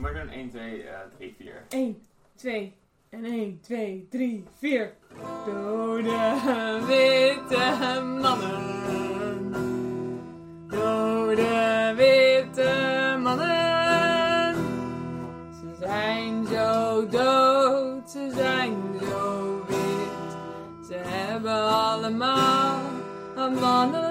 Doe 0.00 0.12
maar 0.12 0.24
dan 0.24 0.32
1, 0.32 0.50
2, 0.50 0.84
3, 1.18 1.34
4. 1.38 1.64
1, 1.68 2.02
2 2.36 2.72
en 3.10 3.24
1, 3.24 3.60
2, 3.60 4.06
3, 4.10 4.44
4. 4.58 4.92
Dode 5.46 6.40
witte 6.86 8.00
mannen. 8.20 9.52
Dode 10.68 11.94
witte 11.96 13.16
mannen. 13.22 14.54
Ze 15.52 15.76
zijn 15.80 16.46
zo 16.46 17.06
dood, 17.06 18.10
ze 18.10 18.30
zijn 18.34 18.76
zo 19.00 19.64
wit. 19.68 20.36
Ze 20.86 20.94
hebben 20.94 21.68
allemaal 21.68 22.80
een 23.36 23.54
mannelijk 23.54 24.09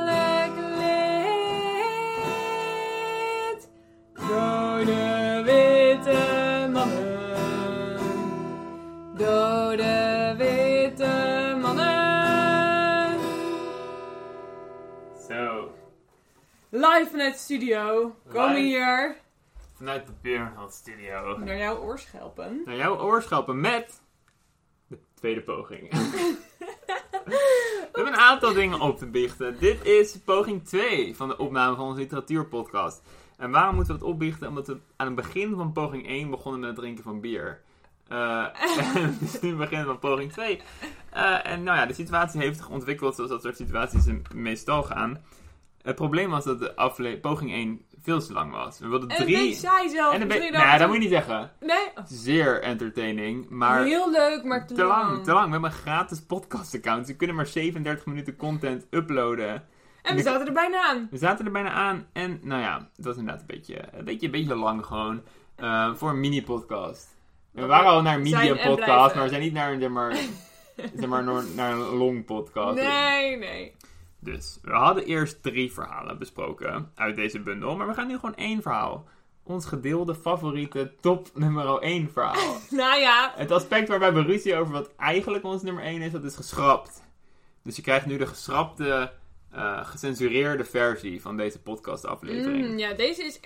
Live 16.72 17.08
vanuit 17.10 17.34
de 17.34 17.40
studio. 17.40 18.16
Komen 18.32 18.54
Live. 18.54 18.68
hier 18.68 19.16
Vanuit 19.76 20.06
de 20.06 20.12
Beernhard 20.22 20.74
Studio. 20.74 21.38
naar 21.38 21.58
jouw 21.58 21.78
oorschelpen. 21.78 22.62
Naar 22.66 22.76
jouw 22.76 22.98
oorschelpen 22.98 23.60
met 23.60 24.02
de 24.88 25.00
tweede 25.14 25.42
poging. 25.42 25.90
We 27.30 27.90
hebben 27.94 28.14
een 28.14 28.20
aantal 28.20 28.54
dingen 28.54 28.80
op 28.80 28.98
te 28.98 29.06
biechten. 29.06 29.60
Dit 29.60 29.86
is 29.86 30.18
poging 30.18 30.66
2 30.66 31.16
van 31.16 31.28
de 31.28 31.38
opname 31.38 31.76
van 31.76 31.86
onze 31.86 32.00
literatuurpodcast. 32.00 33.02
En 33.38 33.52
waarom 33.52 33.76
moeten 33.76 33.94
we 33.94 34.00
dat 34.00 34.10
opbiechten? 34.10 34.48
Omdat 34.48 34.68
we 34.68 34.78
aan 34.96 35.08
het 35.08 35.16
begin 35.16 35.56
van 35.56 35.72
poging 35.72 36.08
1 36.08 36.30
begonnen 36.30 36.60
met 36.60 36.70
het 36.70 36.80
drinken 36.80 37.04
van 37.04 37.22
bier. 37.22 37.62
Eh 38.08 38.46
en 38.96 39.18
dus 39.20 39.40
nu 39.40 39.56
beginnen 39.56 39.86
we 39.88 39.92
van 39.92 40.10
poging 40.10 40.32
2. 40.32 40.62
Eh, 41.10 41.46
en 41.46 41.64
nou 41.64 41.78
ja, 41.78 41.86
de 41.86 41.94
situatie 41.94 42.42
heeft 42.42 42.58
zich 42.58 42.70
ontwikkeld 42.70 43.16
zoals 43.16 43.30
dat 43.30 43.42
soort 43.42 43.56
situaties 43.56 44.06
meestal 44.34 44.84
gaan. 44.84 45.24
Het 45.82 45.96
probleem 45.96 46.30
was 46.30 46.44
dat 46.44 46.60
de 46.60 46.76
afle- 46.76 47.18
poging 47.20 47.52
1 47.52 47.82
veel 48.02 48.20
te 48.20 48.34
lang 48.34 48.52
was. 48.52 48.80
We 48.80 48.88
wilden 48.88 49.10
En 49.10 49.16
drie... 49.16 49.54
zelf. 49.54 50.14
en 50.14 50.22
een 50.22 50.28
Misschien 50.28 50.52
beetje... 50.52 50.66
Nee, 50.68 50.78
dat- 50.78 50.88
moet 50.88 50.96
je 50.96 51.02
niet 51.02 51.10
zeggen. 51.12 51.52
Nee? 51.60 51.88
Oh, 51.96 52.04
Zeer 52.06 52.62
entertaining, 52.62 53.50
maar 53.50 53.84
Heel 53.84 54.12
leuk, 54.12 54.44
maar 54.44 54.68
te, 54.68 54.74
te 54.74 54.84
lang, 54.84 55.24
te 55.24 55.32
lang. 55.32 55.46
We 55.46 55.52
hebben 55.52 55.70
een 55.70 55.76
gratis 55.78 56.22
podcast-account. 56.26 57.08
We 57.08 57.16
kunnen 57.16 57.36
maar 57.36 57.46
37 57.48 58.06
minuten 58.06 58.36
content 58.36 58.88
uploaden. 58.90 59.64
En 60.02 60.16
we 60.16 60.22
zaten 60.22 60.48
er 60.48 60.54
bijna 60.54 60.82
aan. 60.84 61.08
We 61.12 61.18
zaten 61.18 61.46
er 61.46 61.52
bijna 61.52 61.70
aan 61.72 62.08
en 62.14 62.40
nou 62.44 62.62
ja, 62.62 62.90
het 62.96 63.06
was 63.06 63.18
inderdaad 63.18 63.42
een 63.42 63.48
beetje, 63.48 63.84
een 63.92 64.06
beetje, 64.06 64.26
een 64.26 64.32
beetje 64.32 64.56
lang 64.56 64.86
gewoon 64.86 65.22
eh, 65.56 65.94
voor 65.96 66.10
een 66.10 66.20
mini-podcast. 66.20 67.18
We 67.52 67.66
waren 67.66 67.90
al 67.90 68.02
naar 68.02 68.16
een 68.18 68.26
en 68.26 68.32
media-podcast, 68.32 69.16
maar 69.16 69.24
we 69.24 69.30
zijn 69.30 69.42
niet 69.42 69.54
naar, 69.54 69.72
een, 69.74 69.80
zeg 69.80 69.90
maar, 69.90 70.16
zeg 71.00 71.08
maar, 71.10 71.24
naar, 71.24 71.44
naar 71.56 71.72
een 71.72 71.80
long-podcast. 71.80 72.76
Nee, 72.76 73.38
nee. 73.38 73.76
Dus 74.20 74.60
we 74.62 74.72
hadden 74.72 75.06
eerst 75.06 75.44
drie 75.44 75.72
verhalen 75.74 76.18
besproken 76.18 76.92
uit 76.96 77.16
deze 77.16 77.40
bundel, 77.40 77.76
maar 77.76 77.88
we 77.88 77.94
gaan 77.94 78.08
nu 78.08 78.16
gewoon 78.16 78.36
één 78.36 78.62
verhaal. 78.62 79.08
Ons 79.44 79.66
gedeelde 79.66 80.16
favoriete 80.16 80.94
top 81.02 81.28
nummer 81.34 81.80
1 81.80 82.10
verhaal. 82.12 82.58
Nou 82.70 83.00
ja, 83.00 83.34
Het 83.36 83.52
aspect 83.52 83.88
waarbij 83.88 84.14
we 84.14 84.22
ruzie 84.22 84.56
over 84.56 84.74
wat 84.74 84.96
eigenlijk 84.96 85.44
ons 85.44 85.62
nummer 85.62 85.84
1 85.84 86.02
is, 86.02 86.12
dat 86.12 86.24
is 86.24 86.36
geschrapt. 86.36 87.04
Dus 87.64 87.76
je 87.76 87.82
krijgt 87.82 88.06
nu 88.06 88.18
de 88.18 88.26
geschrapte, 88.28 89.12
eh, 89.52 89.86
gecensureerde 89.86 90.64
versie 90.64 91.22
van 91.22 91.38
deze 91.38 91.62
podcastaflevering. 91.62 92.68
mm, 92.68 92.78
ja 92.78 92.94
deze 92.94 93.24
is 93.24 93.40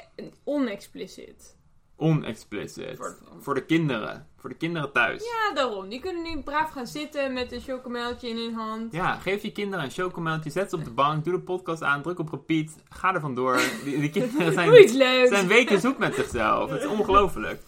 onexplicit. 0.44 1.58
Onexplicit. 1.96 2.98
Voor- 2.98 3.18
Voor 3.40 3.54
de 3.54 3.66
kinderen. 3.66 4.28
Voor 4.38 4.50
de 4.50 4.56
kinderen 4.56 4.92
thuis. 4.92 5.24
Ja, 5.24 5.54
daarom. 5.56 5.90
Die 5.90 6.00
kunnen 6.00 6.24
nu 6.24 6.42
braaf 6.42 6.70
gaan 6.70 6.88
zitten 6.88 7.34
met 7.34 7.52
een 7.52 7.62
chocomeltje 7.62 8.30
in 8.30 8.38
hun 8.38 8.54
hand. 8.54 8.94
Ja, 8.94 9.16
geef 9.16 9.42
je 9.42 9.52
kinderen 9.52 9.86
een 9.86 9.92
chocomeltje, 9.92 10.50
zet 10.50 10.70
ze 10.70 10.76
op 10.76 10.84
de 10.84 10.92
bank, 10.92 11.24
doe 11.24 11.34
de 11.34 11.40
podcast 11.40 11.84
aan, 11.84 12.02
druk 12.02 12.20
op 12.20 12.30
repeat, 12.30 12.76
ga 12.90 13.14
er 13.14 13.20
vandoor. 13.20 13.56
Die, 13.84 14.00
die 14.00 14.10
kinderen 14.10 14.54
zijn, 14.54 14.70
leuks. 14.70 15.30
zijn 15.30 15.48
weken 15.48 15.80
zoek 15.80 15.98
met 15.98 16.16
zichzelf. 16.16 16.70
Het 16.70 16.82
is 16.82 16.88
ongelooflijk. 16.88 17.62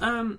Ehm, 0.00 0.30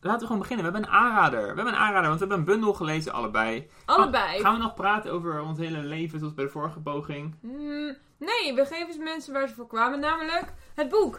laten 0.00 0.20
we 0.20 0.26
gewoon 0.26 0.38
beginnen. 0.38 0.66
We 0.66 0.72
hebben 0.72 0.90
een 0.90 0.96
aanrader. 0.96 1.40
We 1.40 1.46
hebben 1.46 1.66
een 1.66 1.74
aanrader, 1.78 2.08
want 2.08 2.20
we 2.20 2.26
hebben 2.26 2.38
een 2.38 2.52
bundel 2.52 2.74
gelezen 2.74 3.12
allebei. 3.12 3.68
Allebei. 3.84 4.40
Gaan 4.40 4.54
we 4.54 4.62
nog 4.62 4.74
praten 4.74 5.12
over 5.12 5.40
ons 5.42 5.58
hele 5.58 5.78
leven, 5.82 6.18
zoals 6.18 6.34
bij 6.34 6.44
de 6.44 6.50
vorige 6.50 6.80
poging? 6.80 7.34
Mm, 7.40 7.96
nee, 8.18 8.54
we 8.54 8.64
geven 8.66 8.92
ze 8.92 8.98
mensen 9.00 9.32
waar 9.32 9.48
ze 9.48 9.54
voor 9.54 9.66
kwamen, 9.66 10.00
namelijk 10.00 10.52
het 10.74 10.88
boek. 10.88 11.18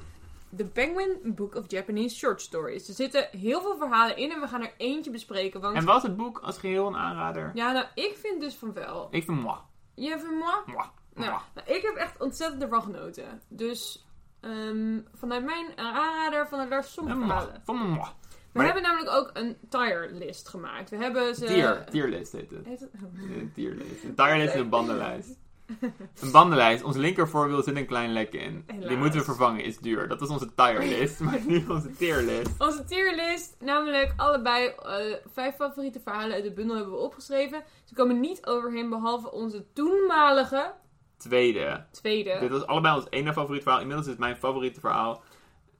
The 0.55 0.65
Penguin 0.65 1.17
Book 1.23 1.55
of 1.55 1.63
Japanese 1.67 2.15
Short 2.15 2.41
Stories. 2.41 2.87
Er 2.87 2.93
zitten 2.93 3.27
heel 3.31 3.61
veel 3.61 3.77
verhalen 3.77 4.17
in 4.17 4.31
en 4.31 4.39
we 4.41 4.47
gaan 4.47 4.61
er 4.61 4.73
eentje 4.77 5.11
bespreken. 5.11 5.61
Want 5.61 5.75
En 5.75 5.85
was 5.85 6.03
het 6.03 6.17
boek 6.17 6.39
als 6.39 6.57
geheel 6.57 6.87
een 6.87 6.95
aanrader? 6.95 7.51
ja, 7.53 7.71
nou, 7.71 7.85
ik 7.95 8.17
vind 8.21 8.41
dus 8.41 8.55
van 8.55 8.73
wel. 8.73 9.07
Ik 9.11 9.23
vind 9.23 9.41
moi. 9.41 9.57
Je 9.95 10.09
vindt 10.09 10.23
moi? 10.39 10.55
Moi. 10.65 10.85
Nou, 11.13 11.29
moi. 11.29 11.41
nou, 11.55 11.67
ik 11.77 11.81
heb 11.81 11.95
echt 11.95 12.21
ontzettend 12.21 12.61
ervan 12.61 12.81
genoten. 12.81 13.41
Dus 13.47 14.05
ehm, 14.41 14.99
vanuit 15.13 15.45
mijn 15.45 15.77
aanrader 15.77 16.47
van 16.47 16.59
de 16.59 16.67
Lars 16.67 16.95
moi. 16.95 17.07
verhalen. 17.13 17.61
Van 17.63 17.75
moi. 17.75 18.09
We 18.51 18.63
Maar- 18.63 18.65
hebben 18.73 18.83
namelijk 18.91 19.15
ook 19.15 19.29
een 19.33 19.57
tire 19.69 20.09
list 20.11 20.47
gemaakt. 20.49 20.89
We 20.89 20.97
hebben 20.97 21.35
ze... 21.35 21.45
Tier. 21.45 21.85
Tierlist 21.89 22.31
heet 22.31 22.49
het. 22.49 22.65
Heet 22.65 22.79
het? 22.79 22.89
Een 22.93 23.51
tierlist. 23.53 24.03
Een 24.03 24.15
tierlist 24.15 24.53
is 24.53 24.59
een 24.59 24.69
bandenlijst. 24.69 25.37
Een 26.21 26.31
bandenlijst. 26.31 26.83
Ons 26.83 26.95
linkervoorwiel 26.95 27.63
zit 27.63 27.75
een 27.75 27.85
klein 27.85 28.11
lek 28.13 28.33
in. 28.33 28.65
Die 28.87 28.97
moeten 28.97 29.19
we 29.19 29.25
vervangen, 29.25 29.63
is 29.63 29.77
duur. 29.79 30.07
Dat 30.07 30.19
was 30.19 30.29
onze 30.29 30.53
tierlist. 30.55 31.19
Maar 31.25 31.39
nu 31.45 31.65
onze 31.69 31.91
tierlist. 31.91 32.49
Onze 32.57 32.83
tierlist, 32.83 33.55
namelijk 33.59 34.13
allebei 34.17 34.67
eh, 34.67 35.15
vijf 35.33 35.55
favoriete 35.55 35.99
verhalen 35.99 36.35
uit 36.35 36.43
de 36.43 36.51
bundel 36.51 36.75
hebben 36.75 36.93
we 36.93 36.99
opgeschreven. 36.99 37.63
Ze 37.85 37.93
komen 37.93 38.19
niet 38.19 38.45
overheen 38.45 38.89
behalve 38.89 39.31
onze 39.31 39.65
toenmalige 39.73 40.73
Tweede. 41.17 41.85
tweede. 41.91 42.37
Dit 42.39 42.49
was 42.49 42.65
allebei 42.65 42.95
ons 42.95 43.05
ene 43.09 43.33
favoriet 43.33 43.61
verhaal. 43.63 43.79
Inmiddels 43.81 44.07
is 44.07 44.13
het 44.13 44.21
mijn 44.21 44.35
favoriete 44.37 44.79
verhaal. 44.79 45.23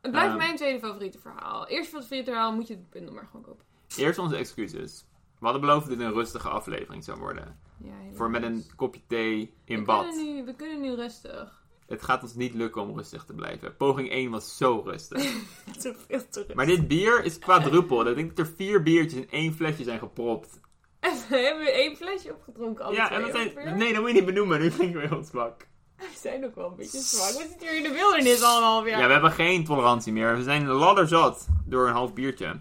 Het 0.02 0.12
blijft 0.12 0.30
Ehm. 0.30 0.38
mijn 0.38 0.56
tweede 0.56 0.80
favoriete 0.80 1.20
verhaal. 1.20 1.68
Eerst 1.68 1.90
favoriete 1.90 2.32
verhaal 2.32 2.54
moet 2.54 2.68
je 2.68 2.76
de 2.76 2.86
bundel 2.90 3.14
maar 3.14 3.26
gewoon 3.32 3.42
kopen. 3.46 3.66
Eerst 3.98 4.20
onze 4.20 4.36
excuses. 4.36 5.06
We 5.40 5.44
hadden 5.46 5.62
beloofd 5.62 5.88
dat 5.88 5.98
dit 5.98 6.08
een 6.08 6.14
rustige 6.14 6.50
aflevering 6.50 7.04
zou 7.04 7.20
worden. 7.20 7.60
Ja. 7.84 7.92
Voor 8.14 8.30
met 8.30 8.44
een 8.44 8.66
kopje 8.76 9.02
thee 9.08 9.54
in 9.66 9.80
we 9.80 9.86
bad. 9.86 10.08
Kunnen 10.08 10.36
nu, 10.36 10.46
we 10.46 10.54
kunnen 10.56 10.82
nu 10.82 10.94
rustig. 10.96 11.66
Het 11.88 12.04
gaat 12.04 12.24
ons 12.24 12.36
niet 12.36 12.54
lukken 12.54 12.82
om 12.82 12.96
rustig 12.98 13.24
te 13.24 13.34
blijven. 13.34 13.76
Poging 13.78 14.10
1 14.12 14.32
was 14.32 14.58
zo 14.58 14.82
rustig. 14.86 15.22
Te 15.80 15.96
veel 16.08 16.22
te 16.30 16.40
rustig. 16.40 16.54
Maar 16.56 16.66
dit 16.66 16.88
bier 16.88 17.24
is 17.24 17.40
quadruppel. 17.40 18.08
Ik 18.08 18.16
denk 18.16 18.36
dat 18.36 18.46
er 18.48 18.54
vier 18.56 18.84
biertjes 18.84 19.20
in 19.22 19.30
één 19.30 19.54
flesje 19.54 19.84
zijn 19.84 20.00
gepropt. 20.00 20.60
En 21.00 21.14
we 21.30 21.38
hebben 21.38 21.74
één 21.74 21.96
flesje 21.96 22.34
opgedronken 22.34 22.86
alle 22.86 22.96
ja, 22.96 23.12
en 23.12 23.22
dat 23.22 23.32
zijn... 23.32 23.78
Nee, 23.78 23.92
dat 23.94 24.02
moet 24.02 24.10
je 24.10 24.16
niet 24.16 24.26
benoemen. 24.26 24.60
Nu 24.60 24.70
klinken 24.70 25.02
we 25.02 25.08
heel 25.08 25.24
zwak. 25.24 25.68
We 25.98 26.06
zijn 26.16 26.46
ook 26.46 26.56
wel 26.56 26.70
een 26.70 26.76
beetje 26.76 27.00
zwak. 27.00 27.28
We 27.28 27.48
zitten 27.50 27.68
hier 27.68 27.78
in 27.78 27.84
de 27.84 27.92
wildernis 27.92 28.42
al 28.42 28.58
een 28.58 28.64
half 28.64 28.86
Ja. 28.86 28.98
jaar. 28.98 29.08
we 29.08 29.14
hebben 29.14 29.32
geen 29.32 29.64
tolerantie 29.66 30.14
meer. 30.14 30.36
We 30.36 30.44
zijn 30.44 30.68
ladderzat 30.68 31.48
door 31.66 31.88
een 31.88 31.94
half 31.94 32.14
biertje. 32.14 32.60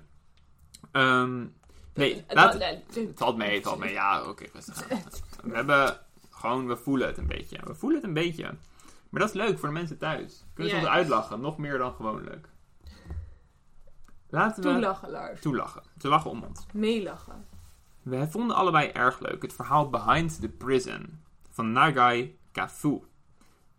Ehm, 0.93 1.47
nee, 1.97 2.15
Het- 2.27 2.35
laat... 2.37 2.53
het- 2.53 2.95
Het 2.95 3.11
valt 3.15 3.37
mee, 3.37 3.55
het 3.55 3.65
valt 3.65 3.79
mee. 3.79 3.93
Ja, 3.93 4.29
oké, 4.29 4.45
rustig 4.53 4.91
aan. 4.91 4.99
We 5.51 5.55
hebben 5.57 5.99
gewoon... 6.31 6.67
We 6.67 6.77
voelen 6.77 7.07
het 7.07 7.19
een 7.19 7.27
beetje. 7.27 7.59
We 7.65 7.75
voelen 7.75 7.99
het 7.99 8.07
een 8.09 8.15
beetje. 8.15 8.45
Maar 9.11 9.21
dat 9.21 9.29
is 9.29 9.35
leuk 9.35 9.59
voor 9.59 9.69
de 9.69 9.75
mensen 9.75 9.99
thuis. 9.99 10.45
Kunnen 10.55 10.73
ze 10.73 10.79
ons 10.79 10.89
uitlachen. 10.89 11.41
Nog 11.41 11.59
meer 11.59 11.79
dan 11.79 11.93
gewoonlijk. 11.93 12.49
Laten 14.29 14.63
we... 14.63 14.71
Toelachen, 14.71 15.11
Lars. 15.11 15.41
Toelachen. 15.41 15.83
Ze 15.99 16.09
lachen 16.09 16.31
om 16.31 16.43
ons. 16.43 16.67
Meelachen. 16.73 17.47
We 18.03 18.29
vonden 18.29 18.57
allebei 18.57 18.89
erg 18.89 19.21
leuk 19.21 19.43
het 19.43 19.53
verhaal 19.53 19.91
Behind 19.91 20.41
the 20.41 20.49
Prison 20.49 21.21
van 21.51 21.73
Nagai 21.73 22.39
Kafu. 22.53 23.01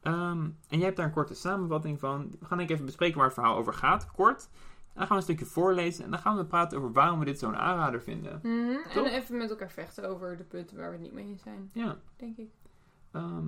Ehm, 0.02 0.40
en 0.68 0.78
jij 0.78 0.80
hebt 0.86 0.98
daar 0.98 1.06
een 1.06 1.12
korte 1.12 1.34
samenvatting 1.34 2.00
van. 2.00 2.36
We 2.40 2.46
gaan 2.46 2.58
denk 2.58 2.70
ik 2.70 2.76
even 2.76 2.86
bespreken 2.86 3.16
waar 3.18 3.26
het 3.26 3.34
verhaal 3.34 3.56
over 3.58 3.74
gaat, 3.74 4.12
kort. 4.12 4.50
Dan 4.98 5.08
gaan 5.08 5.16
we 5.18 5.24
een 5.24 5.36
stukje 5.36 5.46
voorlezen 5.46 6.04
en 6.06 6.12
dan 6.12 6.20
gaan 6.20 6.38
we 6.38 6.46
praten 6.46 6.78
over 6.78 6.92
waarom 6.92 7.20
we 7.20 7.26
dit 7.26 7.40
zo'n 7.40 7.56
aanrader 7.56 8.02
vinden. 8.02 8.40
Mhm, 8.44 8.98
En 9.00 9.06
even 9.06 9.38
met 9.38 9.50
elkaar 9.50 9.72
vechten 9.72 10.10
over 10.10 10.38
de 10.38 10.44
punten 10.44 10.78
waar 10.78 10.88
we 10.88 10.94
het 10.94 11.02
niet 11.02 11.14
mee 11.14 11.26
eens 11.26 11.42
zijn, 11.42 11.70
Ja, 11.74 11.98
denk 12.16 12.38
ik. 12.38 12.50
ehm, 13.12 13.46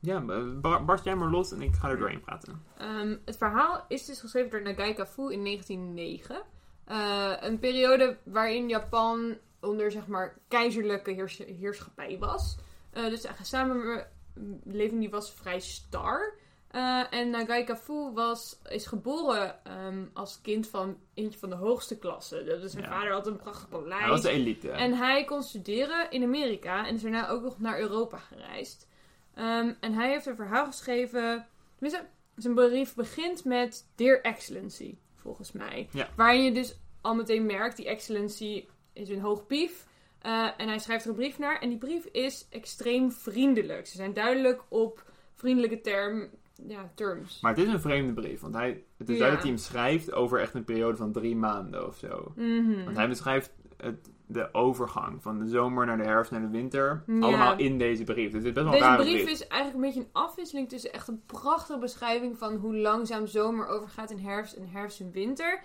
ja 0.00 0.20
bar- 0.60 0.84
barst 0.84 1.04
jij 1.04 1.16
maar 1.16 1.30
los 1.30 1.52
en 1.52 1.62
ik 1.62 1.74
ga 1.74 1.88
er 1.88 1.98
doorheen 1.98 2.20
praten. 2.20 2.62
Ehm, 2.78 3.16
het 3.24 3.36
verhaal 3.36 3.84
is 3.88 4.04
dus 4.06 4.20
geschreven 4.20 4.50
door 4.50 4.62
Nagai 4.62 4.94
Kafu 4.94 5.32
in 5.32 5.42
1909. 5.42 6.42
Eh, 6.84 7.32
een 7.40 7.58
periode 7.58 8.18
waarin 8.24 8.68
Japan 8.68 9.36
onder 9.60 9.90
zeg 9.90 10.06
maar 10.06 10.38
keizerlijke 10.48 11.10
heers- 11.10 11.38
heerschappij 11.38 12.18
was. 12.18 12.58
Eh, 12.90 13.04
dus 13.04 13.20
de 13.22 13.28
samenleving 13.42 15.00
die 15.00 15.10
was 15.10 15.32
vrij 15.34 15.60
star. 15.60 16.34
Eh, 16.72 17.02
en 17.10 17.30
Nagai 17.30 17.64
Kafu 17.64 18.12
was, 18.12 18.58
is 18.68 18.86
geboren 18.86 19.64
ehm, 19.64 20.04
als 20.12 20.40
kind 20.40 20.68
van 20.68 20.98
eentje 21.14 21.38
van 21.38 21.48
de 21.50 21.54
hoogste 21.56 21.98
klasse. 21.98 22.44
Dus 22.44 22.72
zijn 22.72 22.84
Ja. 22.84 22.90
vader 22.90 23.12
had 23.12 23.26
een 23.26 23.36
prachtig 23.36 23.68
paleis. 23.68 24.00
Hij 24.00 24.08
was 24.08 24.22
de 24.22 24.30
elite. 24.30 24.70
En 24.70 24.92
hij 24.94 25.24
kon 25.24 25.42
studeren 25.42 26.10
in 26.10 26.22
Amerika 26.22 26.86
en 26.86 26.94
is 26.94 27.02
daarna 27.02 27.28
ook 27.28 27.42
nog 27.42 27.58
naar 27.60 27.78
Europa 27.80 28.18
gereisd. 28.18 28.88
Ehm, 29.34 29.72
en 29.80 29.92
hij 29.94 30.08
heeft 30.10 30.26
een 30.26 30.36
verhaal 30.36 30.66
geschreven. 30.66 31.46
Tenminste, 31.78 32.06
zijn 32.36 32.54
brief 32.54 32.94
begint 32.94 33.44
met 33.44 33.86
Dear 33.94 34.20
Excellency. 34.20 34.96
volgens 35.16 35.52
mij. 35.52 35.88
Ja. 35.92 36.08
Waarin 36.16 36.42
je 36.44 36.52
dus 36.52 36.78
al 37.00 37.14
meteen 37.14 37.46
merkt, 37.46 37.76
die 37.76 37.86
excellency 37.86 38.66
is 38.92 39.08
een 39.08 39.20
hoog 39.20 39.46
pief. 39.46 39.86
eh, 40.20 40.48
en 40.56 40.68
hij 40.68 40.78
schrijft 40.78 41.04
er 41.04 41.10
een 41.10 41.16
brief 41.16 41.38
naar. 41.38 41.60
En 41.60 41.68
die 41.68 41.78
brief 41.78 42.04
is 42.04 42.46
extreem 42.50 43.12
vriendelijk. 43.12 43.86
Ze 43.86 43.96
zijn 43.96 44.12
duidelijk 44.12 44.62
op 44.68 45.04
vriendelijke 45.34 45.80
term, 45.80 46.30
ja, 46.66 46.90
terms. 46.94 47.40
Maar 47.40 47.54
het 47.54 47.64
is 47.66 47.72
een 47.72 47.80
vreemde 47.80 48.12
brief, 48.12 48.40
want 48.40 48.54
hij, 48.54 48.84
het 48.96 49.08
is 49.08 49.16
Ja. 49.16 49.20
duidelijk 49.20 49.32
dat 49.32 49.42
hij 49.42 49.50
hem 49.50 49.56
schrijft 49.58 50.12
over 50.12 50.40
echt 50.40 50.54
een 50.54 50.64
periode 50.64 50.96
van 50.96 51.12
drie 51.12 51.36
maanden 51.36 51.86
of 51.86 51.96
zo. 51.96 52.32
Mhm. 52.36 52.84
Want 52.84 52.96
hij 52.96 53.08
beschrijft 53.08 53.52
het, 53.76 54.10
de 54.26 54.48
overgang 54.54 55.22
van 55.22 55.38
de 55.38 55.46
zomer 55.48 55.86
naar 55.86 55.96
de 55.96 56.04
herfst 56.04 56.30
naar 56.32 56.40
de 56.40 56.48
winter. 56.48 57.04
Ja. 57.06 57.20
Allemaal 57.20 57.58
in 57.58 57.78
deze 57.78 58.04
brief. 58.04 58.32
Dus 58.32 58.44
het 58.44 58.44
is 58.44 58.52
best 58.52 58.64
wel 58.64 58.64
een 58.66 58.72
Deze 58.72 58.84
rare 58.84 59.02
brief 59.02 59.22
brief. 59.22 59.30
is 59.30 59.46
eigenlijk 59.46 59.74
een 59.74 59.90
beetje 59.92 60.00
een 60.08 60.22
afwisseling 60.22 60.68
tussen 60.68 60.92
echt 60.92 61.08
een 61.08 61.22
prachtige 61.26 61.78
beschrijving 61.78 62.38
van 62.38 62.54
hoe 62.56 62.76
langzaam 62.76 63.26
zomer 63.26 63.66
overgaat 63.66 64.10
in 64.10 64.18
herfst 64.18 64.54
en 64.54 64.68
herfst 64.68 65.00
en 65.00 65.10
winter. 65.10 65.62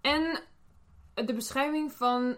En 0.00 0.40
de 1.14 1.34
beschrijving 1.34 1.92
van 1.92 2.36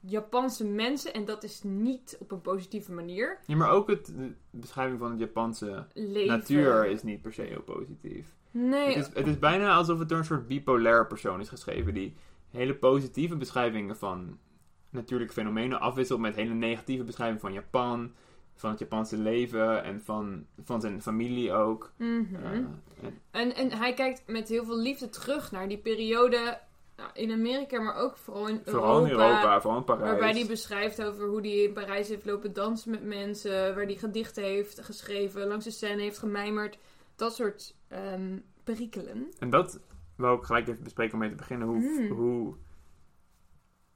Japanse 0.00 0.64
mensen. 0.64 1.14
En 1.14 1.24
dat 1.24 1.44
is 1.44 1.60
niet 1.64 2.16
op 2.20 2.30
een 2.32 2.40
positieve 2.40 2.92
manier. 2.92 3.38
Ja, 3.46 3.56
maar 3.56 3.70
ook 3.70 3.88
het, 3.88 4.06
de 4.06 4.32
beschrijving 4.50 4.98
van 4.98 5.10
het 5.10 5.18
Japanse 5.20 5.86
Leven. 5.94 6.38
natuur 6.38 6.86
is 6.86 7.02
niet 7.02 7.22
per 7.22 7.32
se 7.32 7.42
heel 7.42 7.62
positief. 7.62 8.34
Nee, 8.50 8.86
Het, 8.96 9.08
is, 9.08 9.14
het 9.14 9.26
is 9.26 9.38
bijna 9.38 9.74
alsof 9.74 9.98
het 9.98 10.08
door 10.08 10.18
een 10.18 10.24
soort 10.24 10.46
bipolair 10.48 11.06
persoon 11.06 11.40
is 11.40 11.48
geschreven. 11.48 11.94
Die 11.94 12.14
hele 12.50 12.74
positieve 12.74 13.36
beschrijvingen 13.36 13.96
van 13.96 14.38
natuurlijke 14.90 15.32
fenomenen 15.32 15.80
afwisselt 15.80 16.20
met 16.20 16.34
hele 16.36 16.54
negatieve 16.54 17.04
beschrijvingen 17.04 17.40
van 17.42 17.52
Japan. 17.52 18.12
Van 18.58 18.70
het 18.70 18.78
Japanse 18.78 19.16
leven 19.18 19.82
en 19.84 20.00
van, 20.04 20.46
van 20.64 20.80
zijn 20.80 21.02
familie 21.02 21.52
ook. 21.52 21.92
Eh, 21.98 22.06
en- 22.06 22.82
En, 23.30 23.54
en 23.54 23.72
hij 23.72 23.94
kijkt 23.94 24.22
met 24.26 24.48
heel 24.48 24.64
veel 24.64 24.78
liefde 24.78 25.08
terug 25.08 25.50
naar 25.52 25.68
die 25.68 25.78
periode 25.78 26.58
in 27.12 27.32
Amerika, 27.32 27.80
maar 27.80 27.94
ook 27.96 28.16
vooral 28.16 28.48
in 28.48 28.60
vooral 28.64 29.04
in 29.04 29.10
Europa, 29.10 29.60
vooral 29.60 29.78
in 29.78 29.84
Parijs. 29.84 30.10
Waarbij 30.10 30.32
hij 30.32 30.46
beschrijft 30.46 31.02
over 31.04 31.26
hoe 31.26 31.40
hij 31.40 31.50
in 31.62 31.72
Parijs 31.72 32.08
heeft 32.08 32.24
lopen 32.24 32.52
dansen 32.52 32.90
met 32.90 33.04
mensen. 33.04 33.74
Waar 33.74 33.84
hij 33.84 33.94
gedichten 33.94 34.42
heeft 34.44 34.80
geschreven, 34.84 35.46
langs 35.46 35.64
de 35.64 35.70
scène 35.70 36.02
heeft 36.02 36.18
gemijmerd. 36.18 36.78
Dat 37.16 37.34
soort 37.34 37.74
ehm 37.88 38.38
perikelen. 38.64 39.26
En 39.38 39.50
dat 39.50 39.80
wou 40.16 40.38
ik 40.38 40.44
gelijk 40.44 40.68
even 40.68 40.82
bespreken 40.84 41.12
om 41.14 41.18
mee 41.20 41.30
te 41.30 41.34
beginnen. 41.36 41.68
Hoe, 41.68 41.78
Hmm. 41.80 42.08
hoe... 42.16 42.54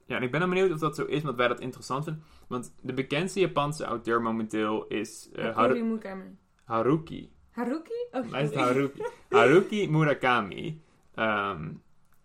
Ja, 0.07 0.17
en 0.17 0.23
ik 0.23 0.31
ben 0.31 0.41
dan 0.41 0.49
benieuwd 0.49 0.71
of 0.73 0.79
dat 0.79 0.97
zo 0.97 1.05
is, 1.05 1.23
want 1.23 1.37
wij 1.37 1.49
dat 1.49 1.61
interessant 1.61 2.05
vinden. 2.05 2.23
Want 2.49 2.75
de 2.83 2.93
bekendste 2.95 3.41
Japanse 3.41 3.85
auteur 3.85 4.23
momenteel 4.23 4.87
is 4.87 5.29
eh, 5.33 5.43
Haru- 5.43 5.55
Haruki 5.55 5.83
Murakami. 5.83 6.37
Haruki. 6.65 7.33
Haruki? 7.51 8.07
Oh. 8.13 8.31
Haruki. 8.55 9.03
Haruki 9.29 9.91
Murakami. 9.91 10.83
Ehm, 11.15 11.73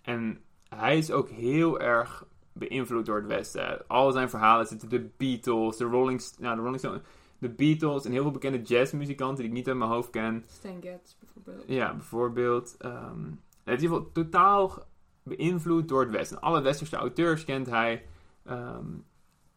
en 0.01 0.43
hij 0.75 0.97
is 0.97 1.11
ook 1.11 1.29
heel 1.29 1.79
erg 1.79 2.25
beïnvloed 2.53 3.05
door 3.05 3.15
het 3.15 3.27
Westen. 3.27 3.87
Al 3.87 4.11
zijn 4.11 4.29
verhalen 4.29 4.67
zitten 4.67 4.89
de 4.89 5.09
Beatles, 5.17 5.77
de 5.77 5.85
Rolling, 5.85 6.21
nou, 6.39 6.55
de 6.55 6.61
Rolling 6.61 6.79
Stones, 6.79 7.01
de 7.37 7.49
Beatles 7.49 8.05
en 8.05 8.11
heel 8.11 8.21
veel 8.21 8.31
bekende 8.31 8.61
jazzmuzikanten 8.61 9.37
die 9.37 9.45
ik 9.45 9.53
niet 9.53 9.67
uit 9.67 9.77
mijn 9.77 9.89
hoofd 9.89 10.09
ken. 10.09 10.43
Stan 10.47 10.81
Getz 10.81 11.15
bijvoorbeeld. 11.19 11.63
Ja, 11.67 11.93
bijvoorbeeld. 11.93 12.75
ehm 12.77 13.23
het 13.63 13.77
is 13.77 13.83
in 13.83 13.89
ieder 13.89 13.97
geval 13.97 14.11
totaal 14.11 14.83
beïnvloed 15.23 15.87
door 15.87 16.01
het 16.01 16.11
Westen. 16.11 16.41
Alle 16.41 16.61
westerse 16.61 16.95
auteurs 16.95 17.45
kent 17.45 17.69
hij. 17.69 18.05
ehm, 18.43 18.85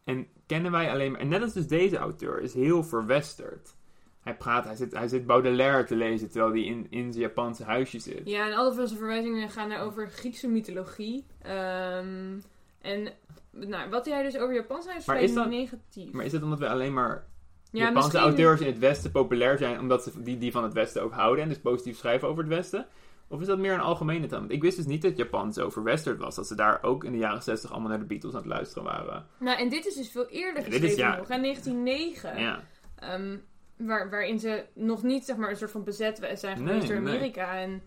en 0.03 0.27
kennen 0.45 0.71
wij 0.71 0.91
alleen 0.91 1.11
maar. 1.11 1.21
En 1.21 1.27
net 1.27 1.41
als 1.41 1.53
dus 1.53 1.67
deze 1.67 1.97
auteur 1.97 2.41
is 2.41 2.53
heel 2.53 2.83
verwesterd. 2.83 3.75
Hij 4.19 4.35
praat, 4.37 4.65
hij 4.65 4.75
zit, 4.75 4.93
hij 4.93 5.07
zit 5.07 5.25
Baudelaire 5.25 5.83
te 5.83 5.95
lezen 5.95 6.29
terwijl 6.31 6.51
hij 6.51 6.63
in, 6.63 6.87
in 6.89 7.11
zijn 7.13 7.23
Japanse 7.23 7.63
huisje 7.63 7.99
zit. 7.99 8.21
Ja, 8.23 8.47
en 8.47 8.53
alle 8.53 8.73
van 8.73 8.87
zijn 8.87 8.99
verwijzingen 8.99 9.49
gaan 9.49 9.69
naar 9.69 9.81
over 9.81 10.09
Griekse 10.09 10.47
mythologie. 10.47 11.25
Ehm, 11.41 12.39
en 12.81 13.13
nou, 13.51 13.89
wat 13.89 14.05
hij 14.05 14.23
dus 14.23 14.37
over 14.37 14.53
Japan 14.55 14.81
zei 14.81 14.97
is 14.97 15.05
Maar 15.05 15.21
is 15.21 15.33
dat- 15.33 15.49
negatief. 15.49 16.11
Maar 16.11 16.25
is 16.25 16.31
het 16.31 16.43
omdat 16.43 16.59
we 16.59 16.69
alleen 16.69 16.93
maar 16.93 17.25
ja, 17.71 17.79
Japanse 17.83 17.93
misschien- 18.07 18.19
auteurs 18.23 18.59
in 18.61 18.67
het 18.67 18.79
Westen 18.79 19.11
populair 19.11 19.57
zijn 19.57 19.79
omdat 19.79 20.03
ze 20.03 20.21
die, 20.21 20.37
die 20.37 20.51
van 20.51 20.63
het 20.63 20.73
Westen 20.73 21.01
ook 21.03 21.13
houden 21.13 21.43
en 21.43 21.49
dus 21.49 21.59
positief 21.59 21.97
schrijven 21.97 22.27
over 22.27 22.43
het 22.43 22.53
Westen? 22.53 22.85
Of 23.27 23.41
is 23.41 23.47
dat 23.47 23.59
meer 23.59 23.73
een 23.73 23.79
algemene? 23.79 24.27
Want 24.27 24.51
ik 24.51 24.61
wist 24.61 24.77
dus 24.77 24.85
niet 24.85 25.01
dat 25.01 25.17
Japan 25.17 25.53
zo 25.53 25.69
verwesterd 25.69 26.19
was. 26.19 26.35
Dat 26.35 26.47
ze 26.47 26.55
daar 26.55 26.83
ook 26.83 27.03
in 27.03 27.11
de 27.11 27.17
jaren 27.17 27.43
60 27.43 27.71
allemaal 27.71 27.89
naar 27.89 27.99
de 27.99 28.05
Beatles 28.05 28.33
aan 28.33 28.39
het 28.39 28.47
luisteren 28.49 28.83
waren. 28.83 29.25
Nou, 29.39 29.59
en 29.59 29.69
dit 29.69 29.85
is 29.85 29.95
dus 29.95 30.09
veel 30.11 30.27
eerder 30.27 30.63
Ja, 30.63 30.69
dit 30.69 30.83
is, 30.83 30.95
ja. 30.95 31.15
nog, 31.17 31.29
in 31.29 31.41
1909. 31.41 32.39
Ja. 32.39 32.63
Ehm, 32.95 33.37
waar, 33.79 34.09
waarin 34.09 34.39
ze 34.39 34.65
nog 34.73 35.03
niet 35.03 35.25
zeg 35.25 35.35
maar, 35.37 35.49
een 35.49 35.57
soort 35.57 35.71
van 35.71 35.83
bezet 35.83 36.17
zijn 36.17 36.57
geweest 36.57 36.79
Nee, 36.79 36.87
door 36.87 37.01
nee. 37.01 37.13
Amerika. 37.13 37.59
En, 37.59 37.81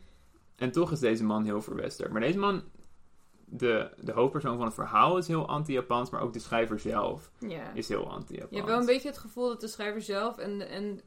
En 0.57 0.73
toch 0.73 0.93
is 0.93 0.99
deze 1.01 1.25
man 1.25 1.45
heel 1.45 1.63
verwesterd. 1.63 2.13
Maar 2.13 2.21
deze 2.21 2.39
man, 2.39 2.63
de, 3.45 3.91
de 4.01 4.13
hoofdpersoon 4.13 4.57
van 4.57 4.67
het 4.67 4.75
verhaal 4.75 5.19
is 5.19 5.29
heel 5.29 5.49
anti-Japans, 5.49 6.11
maar 6.11 6.21
ook 6.21 6.33
de 6.33 6.39
schrijver 6.39 6.79
zelf 6.79 7.31
ja. 7.39 7.73
is 7.75 7.89
heel 7.89 8.01
Je 8.01 8.07
anti-Japans. 8.07 8.55
hebt 8.57 8.67
wel 8.69 8.79
een 8.81 8.87
beetje 8.87 9.09
het 9.09 9.19
gevoel 9.19 9.49
dat 9.49 9.61
de 9.61 9.69
schrijver 9.69 10.03
zelf 10.03 10.39
en, 10.39 10.69
en, 10.69 11.01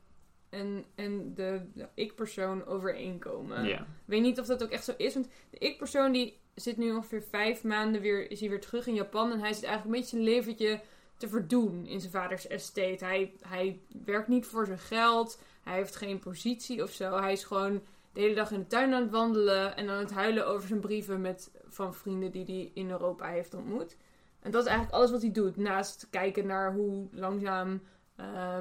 en, 0.49 0.85
en 0.95 1.33
de, 1.33 1.61
de 1.73 1.87
ik-persoon 1.93 2.65
overeenkomen. 2.65 3.63
Ja. 3.65 3.79
Ik 3.79 3.85
weet 4.05 4.21
niet 4.21 4.39
of 4.39 4.45
dat 4.45 4.63
ook 4.63 4.69
echt 4.69 4.83
zo 4.85 4.93
is, 4.97 5.13
want 5.13 5.27
de 5.49 5.57
ik-persoon 5.57 6.11
die 6.11 6.39
zit 6.55 6.77
nu 6.77 6.91
ongeveer 6.91 7.23
vijf 7.29 7.63
maanden 7.63 8.01
weer, 8.01 8.31
is 8.31 8.39
hij 8.39 8.49
weer 8.49 8.61
terug 8.61 8.87
in 8.87 8.93
Japan. 8.93 9.31
En 9.31 9.39
hij 9.39 9.53
zit 9.53 9.63
eigenlijk 9.63 9.85
een 9.95 10.01
beetje 10.01 10.17
zijn 10.17 10.35
leventje 10.35 10.81
verdoen 11.27 11.85
in 11.85 11.99
zijn 11.99 12.11
vaders 12.11 12.47
estate. 12.47 13.05
Hij, 13.05 13.33
hij 13.41 13.79
werkt 14.05 14.27
niet 14.27 14.45
voor 14.45 14.65
zijn 14.65 14.79
geld, 14.79 15.41
hij 15.63 15.75
heeft 15.75 15.95
geen 15.95 16.19
positie 16.19 16.83
of 16.83 16.91
zo. 16.91 17.17
Hij 17.17 17.31
is 17.31 17.43
gewoon 17.43 17.81
de 18.13 18.21
hele 18.21 18.35
dag 18.35 18.51
in 18.51 18.59
de 18.59 18.67
tuin 18.67 18.93
aan 18.93 19.01
het 19.01 19.11
wandelen 19.11 19.75
en 19.75 19.89
aan 19.89 19.99
het 19.99 20.11
huilen 20.11 20.47
over 20.47 20.67
zijn 20.67 20.79
brieven 20.79 21.21
met, 21.21 21.51
van 21.67 21.93
vrienden 21.93 22.31
die 22.31 22.45
hij 22.45 22.71
in 22.73 22.89
Europa 22.89 23.27
heeft 23.27 23.53
ontmoet. 23.53 23.97
En 24.39 24.51
dat 24.51 24.61
is 24.61 24.67
eigenlijk 24.67 24.97
alles 24.97 25.11
wat 25.11 25.21
hij 25.21 25.31
doet, 25.31 25.57
naast 25.57 26.07
kijken 26.09 26.47
naar 26.47 26.73
hoe 26.73 27.07
langzaam 27.11 27.81
eh, 28.15 28.57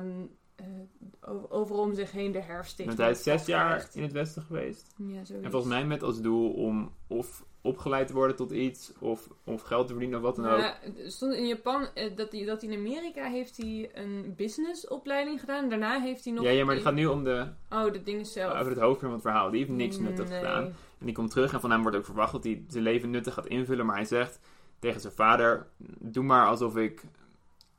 over, 1.26 1.50
over 1.50 1.76
om 1.76 1.94
zich 1.94 2.12
heen 2.12 2.32
de 2.32 2.41
herfst 2.43 2.73
steeds 2.73 2.87
Want 2.88 3.00
hij 3.00 3.11
is 3.11 3.23
zes 3.23 3.47
jaar 3.47 3.88
in 3.93 4.03
het 4.03 4.12
Westen 4.12 4.43
geweest. 4.43 4.94
Ja. 4.97 5.19
En 5.43 5.50
volgens 5.50 5.73
mij 5.73 5.85
met 5.85 6.03
als 6.03 6.21
doel 6.21 6.50
om 6.53 6.93
of 7.06 7.44
opgeleid 7.61 8.06
te 8.06 8.12
worden 8.12 8.37
tot 8.37 8.50
iets, 8.50 8.93
of, 8.99 9.29
of 9.44 9.62
geld 9.62 9.87
te 9.87 9.93
verdienen 9.93 10.19
of 10.19 10.25
wat 10.25 10.37
dan 10.37 10.47
ook. 10.47 10.59
Ja, 10.59 10.76
stond 11.06 11.35
in 11.35 11.47
Japan 11.47 11.87
eh, 11.94 12.17
dat 12.17 12.32
hij 12.32 12.44
dat 12.44 12.62
in 12.62 12.73
Amerika 12.73 13.25
heeft 13.31 13.56
hij 13.56 13.91
een 13.94 14.35
businessopleiding 14.37 15.41
gedaan. 15.41 15.69
Daarna 15.69 16.00
heeft 16.00 16.25
hij 16.25 16.32
nog. 16.32 16.44
Ja, 16.44 16.50
ja, 16.50 16.65
maar 16.65 16.75
het 16.75 16.85
gaat 16.85 16.94
nu 16.94 17.06
om 17.06 17.25
de, 17.25 17.47
Oh, 17.70 17.93
de 17.93 18.03
dingen 18.03 18.27
zelf. 18.27 18.53
over 18.59 18.70
het 18.73 18.81
hoofdpunt 18.81 19.00
van 19.00 19.12
het 19.12 19.23
verhaal. 19.23 19.50
Die 19.50 19.59
heeft 19.59 19.70
niks 19.73 19.99
nuttigs 19.99 20.31
Nee. 20.31 20.38
gedaan. 20.38 20.65
En 20.99 21.06
die 21.06 21.15
komt 21.15 21.31
terug 21.31 21.53
en 21.53 21.61
van 21.61 21.70
hem 21.70 21.82
wordt 21.82 21.97
ook 21.97 22.05
verwacht 22.05 22.32
dat 22.32 22.44
hij 22.44 22.65
zijn 22.69 22.82
leven 22.82 23.11
nuttig 23.11 23.35
gaat 23.35 23.47
invullen. 23.47 23.87
Maar 23.87 23.97
hij 23.97 24.05
zegt 24.05 24.41
tegen 24.79 25.01
zijn 25.01 25.13
vader, 25.13 25.67
doe 25.99 26.25
maar 26.25 26.46
alsof 26.46 26.77
ik... 26.77 27.03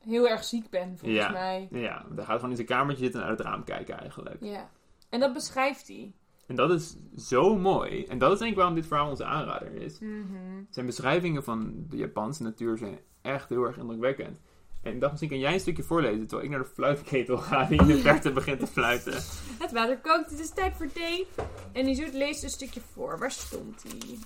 Heel 0.06 0.28
erg 0.28 0.44
ziek 0.44 0.70
ben, 0.70 0.98
volgens 0.98 1.20
Ja. 1.20 1.30
mij. 1.30 1.68
Ja, 1.70 2.04
hij 2.14 2.24
gaat 2.24 2.34
gewoon 2.34 2.50
in 2.50 2.56
zijn 2.56 2.68
kamertje 2.68 3.02
zitten 3.04 3.20
en 3.22 3.26
uit 3.28 3.38
het 3.38 3.46
raam 3.46 3.64
kijken 3.64 3.98
eigenlijk. 4.00 4.36
Ja. 4.40 4.70
En 5.10 5.20
dat 5.20 5.32
beschrijft 5.32 5.88
hij. 5.88 6.12
En 6.46 6.54
dat 6.56 6.70
is 6.70 6.96
zo 7.16 7.56
mooi. 7.56 8.04
En 8.04 8.18
dat 8.18 8.32
is 8.32 8.38
denk 8.38 8.50
ik 8.50 8.56
waarom 8.56 8.74
dit 8.74 8.86
verhaal 8.86 9.08
onze 9.08 9.24
aanrader 9.24 9.72
is. 9.74 9.98
Mhm. 9.98 10.62
Zijn 10.70 10.86
beschrijvingen 10.86 11.44
van 11.44 11.86
de 11.88 11.96
Japanse 11.96 12.42
natuur 12.42 12.78
zijn 12.78 12.98
echt 13.22 13.48
heel 13.48 13.64
erg 13.64 13.76
indrukwekkend. 13.78 14.40
En 14.82 14.92
ik 14.92 15.00
dacht, 15.00 15.10
misschien 15.10 15.30
kan 15.32 15.40
jij 15.40 15.52
een 15.52 15.60
stukje 15.60 15.82
voorlezen 15.82 16.26
terwijl 16.26 16.42
ik 16.42 16.50
naar 16.50 16.62
de 16.64 16.70
fluitketel 16.74 17.36
ga 17.38 17.64
die 17.64 17.80
in 17.80 17.86
de 17.86 17.98
verte 17.98 18.32
begint 18.32 18.60
te 18.60 18.66
fluiten. 18.66 19.12
Het 19.62 19.72
water 19.72 19.98
kookt, 19.98 20.30
het 20.30 20.40
is 20.40 20.50
tijd 20.50 20.74
voor 20.76 20.92
thee. 20.92 21.26
En 21.72 21.84
die 21.84 21.94
zoet 21.94 22.12
leest 22.12 22.42
een 22.42 22.50
stukje 22.50 22.80
voor. 22.92 23.18
Waar 23.18 23.30
stond 23.30 23.82
hij? 23.82 24.18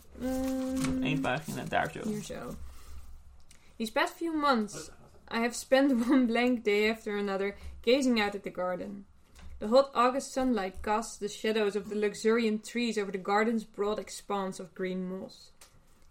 Eén 1.00 1.20
pagina, 1.20 1.64
daar 1.64 1.90
zo. 1.90 2.08
Hier 2.08 2.22
zo. 2.22 2.54
These 3.76 3.92
past 3.92 4.12
few 4.12 4.40
months, 4.40 4.90
I 5.30 5.40
have 5.40 5.54
spent 5.54 6.06
one 6.08 6.26
blank 6.26 6.64
day 6.64 6.90
after 6.90 7.16
another 7.16 7.56
gazing 7.82 8.20
out 8.20 8.34
at 8.34 8.42
the 8.42 8.50
garden. 8.50 9.04
The 9.60 9.68
hot 9.68 9.90
August 9.94 10.32
sunlight 10.32 10.82
casts 10.82 11.16
the 11.18 11.28
shadows 11.28 11.76
of 11.76 11.88
the 11.88 11.94
luxuriant 11.94 12.64
trees 12.64 12.96
over 12.96 13.12
the 13.12 13.18
garden's 13.18 13.64
broad 13.64 13.98
expanse 13.98 14.58
of 14.58 14.74
green 14.74 15.08
moss. 15.08 15.50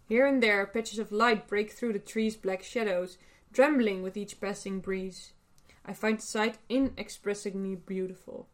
Here 0.08 0.26
and 0.26 0.42
there, 0.42 0.66
patches 0.66 1.00
of 1.00 1.12
light 1.12 1.48
break 1.48 1.72
through 1.72 1.94
the 1.94 2.00
trees' 2.00 2.36
black 2.36 2.64
shadows, 2.64 3.18
trembling 3.52 4.04
with 4.04 4.16
each 4.16 4.40
passing 4.40 4.80
breeze. 4.80 5.34
I 5.86 5.94
find 5.94 6.20
the 6.20 6.24
sight 6.24 6.60
inexpressibly 6.70 7.76
beautiful. 7.76 8.48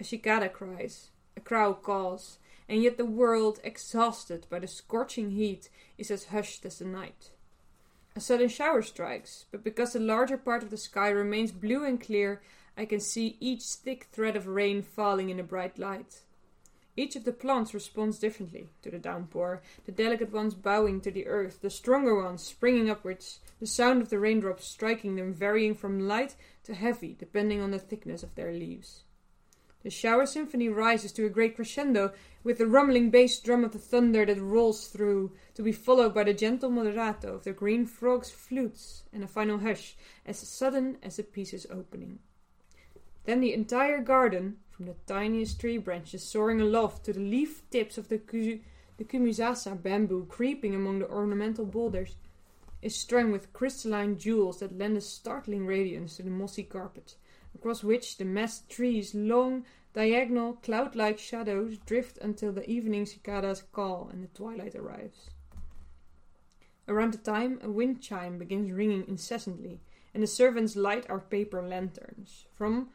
A 0.00 0.04
cicada 0.04 0.48
cries, 0.48 1.10
a 1.36 1.40
crow 1.40 1.74
calls, 1.74 2.38
and 2.68 2.82
yet 2.82 2.96
the 2.96 3.04
world, 3.04 3.58
exhausted 3.64 4.46
by 4.48 4.60
the 4.60 4.68
scorching 4.68 5.32
heat, 5.32 5.68
is 5.96 6.10
as 6.10 6.26
hushed 6.26 6.64
as 6.64 6.78
the 6.78 6.84
night. 6.84 7.30
A 8.18 8.20
sudden 8.20 8.48
shower 8.48 8.82
strikes, 8.82 9.44
but 9.52 9.62
because 9.62 9.92
the 9.92 10.00
larger 10.00 10.36
part 10.36 10.64
of 10.64 10.70
the 10.70 10.76
sky 10.76 11.08
remains 11.08 11.52
blue 11.52 11.84
and 11.84 12.00
clear, 12.00 12.42
I 12.76 12.84
can 12.84 12.98
see 12.98 13.36
each 13.38 13.62
thick 13.62 14.08
thread 14.10 14.34
of 14.34 14.48
rain 14.48 14.82
falling 14.82 15.30
in 15.30 15.36
the 15.36 15.44
bright 15.44 15.78
light. 15.78 16.22
Each 16.96 17.14
of 17.14 17.22
the 17.22 17.32
plants 17.32 17.74
responds 17.74 18.18
differently 18.18 18.70
to 18.82 18.90
the 18.90 18.98
downpour, 18.98 19.62
the 19.86 19.92
delicate 19.92 20.32
ones 20.32 20.54
bowing 20.54 21.00
to 21.02 21.12
the 21.12 21.28
earth, 21.28 21.60
the 21.60 21.70
stronger 21.70 22.20
ones 22.20 22.42
springing 22.42 22.90
upwards, 22.90 23.38
the 23.60 23.68
sound 23.68 24.02
of 24.02 24.10
the 24.10 24.18
raindrops 24.18 24.66
striking 24.66 25.14
them 25.14 25.32
varying 25.32 25.76
from 25.76 26.08
light 26.08 26.34
to 26.64 26.74
heavy 26.74 27.14
depending 27.16 27.60
on 27.60 27.70
the 27.70 27.78
thickness 27.78 28.24
of 28.24 28.34
their 28.34 28.50
leaves. 28.50 29.04
The 29.82 29.90
shower 29.90 30.26
symphony 30.26 30.68
rises 30.68 31.12
to 31.12 31.26
a 31.26 31.30
great 31.30 31.54
crescendo 31.54 32.12
with 32.42 32.58
the 32.58 32.66
rumbling 32.66 33.10
bass 33.10 33.38
drum 33.38 33.64
of 33.64 33.72
the 33.72 33.78
thunder 33.78 34.26
that 34.26 34.40
rolls 34.40 34.88
through, 34.88 35.32
to 35.54 35.62
be 35.62 35.72
followed 35.72 36.14
by 36.14 36.24
the 36.24 36.34
gentle 36.34 36.70
moderato 36.70 37.34
of 37.34 37.44
the 37.44 37.52
green 37.52 37.86
frog's 37.86 38.30
flutes, 38.30 39.04
and 39.12 39.22
a 39.22 39.28
final 39.28 39.58
hush 39.58 39.96
as 40.26 40.38
sudden 40.38 40.98
as 41.02 41.16
the 41.16 41.22
piece's 41.22 41.66
opening. 41.70 42.18
Then 43.24 43.40
the 43.40 43.52
entire 43.52 44.00
garden, 44.00 44.56
from 44.70 44.86
the 44.86 44.96
tiniest 45.06 45.60
tree 45.60 45.78
branches 45.78 46.22
soaring 46.22 46.60
aloft 46.60 47.04
to 47.04 47.12
the 47.12 47.20
leaf 47.20 47.62
tips 47.70 47.98
of 47.98 48.08
the, 48.08 48.18
kuzu- 48.18 48.60
the 48.96 49.04
kumusasa 49.04 49.80
bamboo 49.80 50.26
creeping 50.26 50.74
among 50.74 50.98
the 50.98 51.08
ornamental 51.08 51.66
boulders, 51.66 52.16
is 52.80 52.96
strung 52.96 53.30
with 53.30 53.52
crystalline 53.52 54.16
jewels 54.18 54.60
that 54.60 54.76
lend 54.76 54.96
a 54.96 55.00
startling 55.00 55.66
radiance 55.66 56.16
to 56.16 56.22
the 56.22 56.30
mossy 56.30 56.62
carpet, 56.62 57.16
across 57.54 57.84
which 57.84 58.16
the 58.16 58.24
massed 58.24 58.68
trees' 58.68 59.14
long, 59.14 59.64
diagonal, 59.94 60.54
cloud-like 60.54 61.18
shadows 61.18 61.78
drift 61.78 62.18
until 62.18 62.52
the 62.52 62.68
evening 62.68 63.06
cicadas 63.06 63.62
call 63.72 64.08
and 64.12 64.22
the 64.22 64.28
twilight 64.28 64.74
arrives. 64.74 65.30
Around 66.86 67.12
the 67.12 67.18
time, 67.18 67.58
a 67.62 67.70
wind 67.70 68.00
chime 68.00 68.38
begins 68.38 68.72
ringing 68.72 69.04
incessantly, 69.06 69.80
and 70.14 70.22
the 70.22 70.26
servants 70.26 70.76
light 70.76 71.08
our 71.10 71.20
paper 71.20 71.62
lanterns. 71.62 72.46
From 72.54 72.88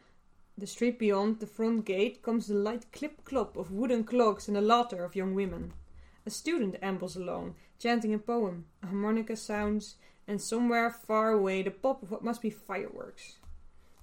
the 0.57 0.67
street 0.67 0.97
beyond 0.97 1.39
the 1.39 1.47
front 1.47 1.85
gate 1.85 2.21
comes 2.21 2.47
the 2.47 2.55
light 2.55 2.91
clip-clop 2.91 3.57
of 3.57 3.71
wooden 3.71 4.03
clogs 4.03 4.47
and 4.47 4.57
the 4.57 4.61
laughter 4.61 5.03
of 5.03 5.15
young 5.15 5.35
women. 5.35 5.73
A 6.25 6.29
student 6.29 6.75
ambles 6.81 7.15
along, 7.15 7.55
chanting 7.79 8.13
a 8.13 8.19
poem. 8.19 8.65
A 8.81 8.87
harmonica 8.87 9.35
sounds, 9.35 9.95
and 10.27 10.41
somewhere 10.41 10.89
far 10.89 11.31
away 11.31 11.63
the 11.63 11.71
pop 11.71 12.01
of 12.01 12.11
what 12.11 12.23
must 12.23 12.41
be 12.41 12.49
fireworks. 12.49 13.37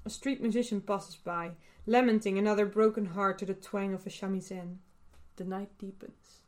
A 0.07 0.09
street 0.09 0.41
musician 0.41 0.85
passes 0.85 1.23
by, 1.23 1.51
lamenting 1.85 2.39
another 2.39 2.67
broken 2.67 3.07
heart 3.07 3.39
to 3.39 3.47
the 3.47 3.59
twang 3.59 3.95
of 3.95 4.07
a 4.07 4.11
shamisen. 4.11 4.81
The 5.35 5.45
night 5.45 5.69
deepens. 5.77 6.43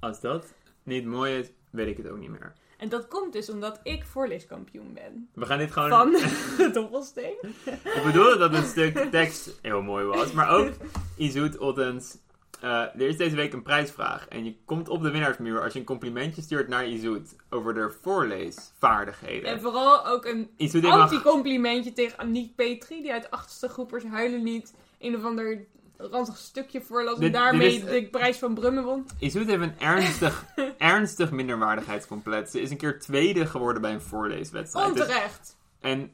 Als 0.00 0.20
dat 0.20 0.54
niet 0.82 1.06
mooi 1.06 1.38
is, 1.38 1.50
weet 1.70 1.86
ik 1.86 1.96
het 1.96 2.08
ook 2.08 2.18
niet 2.18 2.30
meer. 2.30 2.52
En 2.78 2.88
dat 2.88 3.08
komt 3.08 3.32
dus 3.32 3.50
omdat 3.50 3.80
ik 3.82 4.04
voorleeskampioen 4.04 4.92
ben. 4.94 5.28
We 5.34 5.46
gaan 5.46 5.58
dit 5.58 5.70
gewoon... 5.70 5.90
Van 5.90 6.10
de 6.56 6.70
dobbelsteen. 6.72 7.36
Ik 7.64 8.02
bedoelde 8.04 8.36
dat 8.38 8.56
het 8.56 8.66
stuk 8.66 9.10
tekst 9.10 9.58
heel 9.62 9.82
mooi 9.82 10.04
was, 10.04 10.32
maar 10.32 10.48
ook 10.48 10.72
Izoet 11.16 11.58
Ottens. 11.58 12.18
Eh, 12.60 12.70
er 12.70 13.00
is 13.08 13.16
deze 13.16 13.36
week 13.36 13.52
een 13.52 13.62
prijsvraag 13.62 14.28
en 14.28 14.44
je 14.44 14.54
komt 14.64 14.88
op 14.88 15.02
de 15.02 15.10
winnaarsmuur 15.10 15.62
als 15.62 15.72
je 15.72 15.78
een 15.78 15.84
complimentje 15.84 16.42
stuurt 16.42 16.68
naar 16.68 16.86
Izoet 16.88 17.36
over 17.50 17.74
de 17.74 17.90
voorleesvaardigheden. 18.02 19.50
En 19.50 19.60
vooral 19.60 20.06
ook 20.06 20.24
een 20.24 20.50
mag... 20.82 21.00
anti-complimentje 21.00 21.92
tegen 21.92 22.18
Aniek 22.18 22.54
Petri, 22.54 23.02
die 23.02 23.12
uit 23.12 23.30
achtste 23.30 23.68
groepers 23.68 24.04
huilen 24.04 24.42
niet 24.42 24.74
een 24.98 25.16
of 25.16 25.24
ander 25.24 25.66
ranzig 25.96 26.36
stukje 26.36 26.80
voorlas 26.80 27.14
en 27.14 27.20
Dit- 27.20 27.32
dit 27.32 27.40
daarmee 27.40 27.74
is- 27.74 27.84
de 27.84 28.08
prijs 28.10 28.36
van 28.38 28.54
Brummen 28.54 28.84
won. 28.84 29.06
Izoet 29.18 29.46
heeft 29.46 29.62
een 29.62 29.78
ernstig, 29.78 30.44
ernstig 30.78 31.30
minderwaardigheidscomplex. 31.30 32.50
Ze 32.50 32.60
is 32.60 32.70
een 32.70 32.76
keer 32.76 33.00
tweede 33.00 33.46
geworden 33.46 33.82
bij 33.82 33.92
een 33.92 34.00
voorleeswedstrijd. 34.00 34.92
Dus- 34.92 35.00
Onterecht. 35.02 35.56
En 35.80 36.12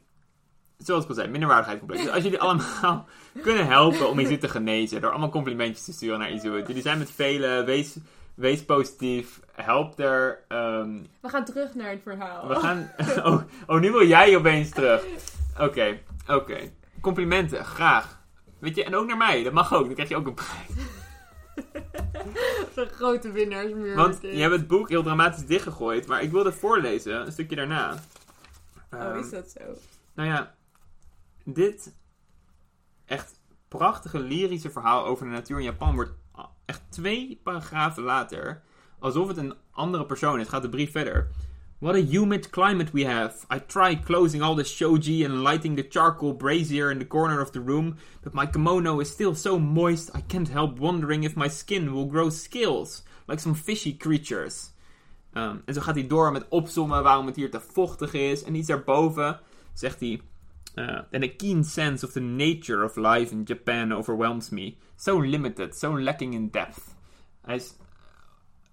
zoals 0.79 1.03
ik 1.03 1.09
al 1.09 1.15
zei, 1.15 1.29
minderwaardigheidscomplex. 1.29 2.05
Dus 2.05 2.15
als 2.15 2.23
jullie 2.25 2.41
allemaal 2.41 3.07
kunnen 3.43 3.67
helpen 3.67 4.09
om 4.09 4.19
Izoet 4.19 4.41
te 4.41 4.49
genezen, 4.49 5.01
door 5.01 5.11
allemaal 5.11 5.29
complimentjes 5.31 5.85
te 5.85 5.93
sturen 5.93 6.19
naar 6.19 6.31
Izoet. 6.33 6.67
Jullie 6.67 6.83
zijn 6.83 6.99
met 6.99 7.11
velen, 7.11 7.65
wees, 7.65 7.97
wees 8.35 8.65
positief, 8.65 9.41
help 9.53 9.99
er. 9.99 10.45
ehm, 10.49 10.99
We 11.21 11.29
gaan 11.29 11.45
terug 11.45 11.75
naar 11.75 11.91
het 11.91 12.03
verhaal. 12.03 12.49
we 12.49 12.55
gaan... 12.55 12.91
Oh, 13.25 13.41
oh, 13.67 13.81
nu 13.81 13.93
wil 13.93 14.07
jij 14.07 14.37
opeens 14.37 14.71
terug. 14.71 15.05
Oké, 15.61 15.99
oké. 16.29 16.59
Complimenten, 17.01 17.65
graag. 17.65 18.19
Weet 18.59 18.77
je, 18.77 18.85
en 18.85 18.95
ook 18.97 19.07
naar 19.07 19.17
mij, 19.17 19.43
dat 19.43 19.53
mag 19.53 19.75
ook, 19.75 19.85
dan 19.85 19.95
krijg 19.95 20.09
je 20.09 20.17
ook 20.17 20.27
een 20.27 20.35
prijs. 20.35 20.69
De 22.75 22.87
grote 22.93 23.31
winnaarsmuur. 23.33 23.97
Want 23.97 24.19
je 24.23 24.29
hebt 24.41 24.53
het 24.53 24.67
boek 24.67 24.89
heel 24.89 25.03
dramatisch 25.03 25.47
dichtgegooid, 25.47 26.07
maar 26.07 26.23
ik 26.23 26.31
wilde 26.31 26.53
voorlezen, 26.53 27.27
een 27.27 27.33
stukje 27.33 27.57
daarna. 27.57 27.95
Oh, 28.93 29.01
Ehm, 29.01 29.19
is 29.19 29.31
dat 29.31 29.49
zo? 29.51 29.61
Nou 30.15 30.29
ja, 30.29 30.55
dit 31.47 31.97
echt 33.05 33.41
prachtige 33.69 34.19
lyrische 34.19 34.71
verhaal 34.71 35.05
over 35.05 35.27
de 35.27 35.33
natuur 35.33 35.59
in 35.59 35.65
Japan 35.65 35.95
wordt 35.95 36.15
echt 36.65 36.83
twee 36.89 37.41
paragrafen 37.43 38.03
later, 38.03 38.63
alsof 38.99 39.29
het 39.29 39.37
een 39.37 39.55
andere 39.71 40.07
persoon 40.07 40.41
is, 40.41 40.49
gaat 40.49 40.63
de 40.63 40.69
brief 40.69 40.93
verder. 40.93 41.29
What 41.79 41.95
a 41.95 42.05
humid 42.05 42.51
climate 42.51 42.93
we 42.93 43.05
have. 43.05 43.45
I 43.55 43.59
tried 43.67 44.05
closing 44.05 44.43
all 44.43 44.55
the 44.55 44.65
shoji 44.65 45.25
and 45.25 45.43
lighting 45.43 45.77
the 45.77 45.87
charcoal 45.89 46.33
brazier 46.33 46.91
in 46.91 46.99
the 46.99 47.07
corner 47.07 47.41
of 47.41 47.51
the 47.51 47.61
room, 47.61 47.97
but 48.23 48.33
my 48.33 48.47
kimono 48.47 49.01
is 49.01 49.11
still 49.11 49.35
so 49.35 49.59
moist 49.59 50.11
I 50.17 50.23
can't 50.27 50.49
help 50.49 50.79
wondering 50.79 51.25
if 51.25 51.37
my 51.37 51.49
skin 51.49 51.93
will 51.93 52.07
grow 52.07 52.31
scales, 52.31 53.03
like 53.27 53.41
some 53.41 53.55
fishy 53.55 53.97
creatures. 53.97 54.73
Um, 55.35 55.63
en 55.65 55.75
zo 55.75 55.81
gaat 55.81 55.95
hij 55.95 56.07
door 56.07 56.33
met 56.33 56.49
opzommen 56.49 57.03
waarom 57.03 57.27
het 57.27 57.37
hier 57.37 57.51
te 57.51 57.61
vochtig 57.61 58.13
is. 58.13 58.43
En 58.43 58.55
iets 58.55 58.69
daarboven 58.69 59.41
zegt 59.73 60.01
hij... 60.01 60.21
Uh, 60.79 61.01
and 61.13 61.25
a 61.25 61.29
keen 61.37 61.65
sense 61.65 62.07
of 62.07 62.13
the 62.13 62.21
nature 62.21 62.85
of 62.85 62.97
life 62.97 63.33
in 63.33 63.43
Japan 63.45 63.93
overwhelms 63.93 64.51
me. 64.51 64.77
So 64.97 65.19
limited, 65.21 65.75
so 65.75 66.01
lacking 66.01 66.35
in 66.35 66.51
depth. 66.51 66.97
Hij 67.43 67.55
is 67.57 67.77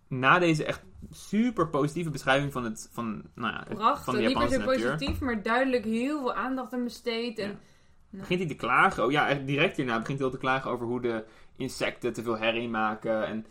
na 0.08 0.40
deze 0.40 0.66
echt 0.66 0.82
super 1.12 1.70
positieve 1.70 2.10
beschrijving 2.10 2.52
van 2.52 2.64
het 2.64 2.90
van, 2.92 3.24
nou 3.36 3.54
ja, 3.54 3.66
Prachtig. 3.76 4.04
van 4.04 4.14
de 4.16 4.20
Niet 4.20 4.34
per 4.34 4.42
Japanse 4.42 4.60
se 4.60 4.66
natuur. 4.66 4.90
positief, 4.92 5.20
maar 5.20 5.42
duidelijk 5.44 5.84
heel 5.84 6.20
veel 6.20 6.34
aandacht 6.34 6.74
aan 6.74 6.84
besteed. 6.84 7.38
En 7.40 7.60
Begint 8.10 8.40
hij 8.40 8.48
te 8.50 8.56
klagen? 8.56 9.04
Oh 9.06 9.12
ja, 9.12 9.34
direct 9.34 9.78
hierna 9.78 10.00
begint 10.00 10.18
hij 10.18 10.28
al 10.28 10.34
te 10.34 10.40
klagen 10.40 10.72
over 10.72 10.86
hoe 10.86 11.02
de 11.02 11.24
insecten 11.56 12.14
te 12.14 12.24
veel 12.24 12.38
herrie 12.38 12.70
maken. 12.70 13.26
En 13.28 13.46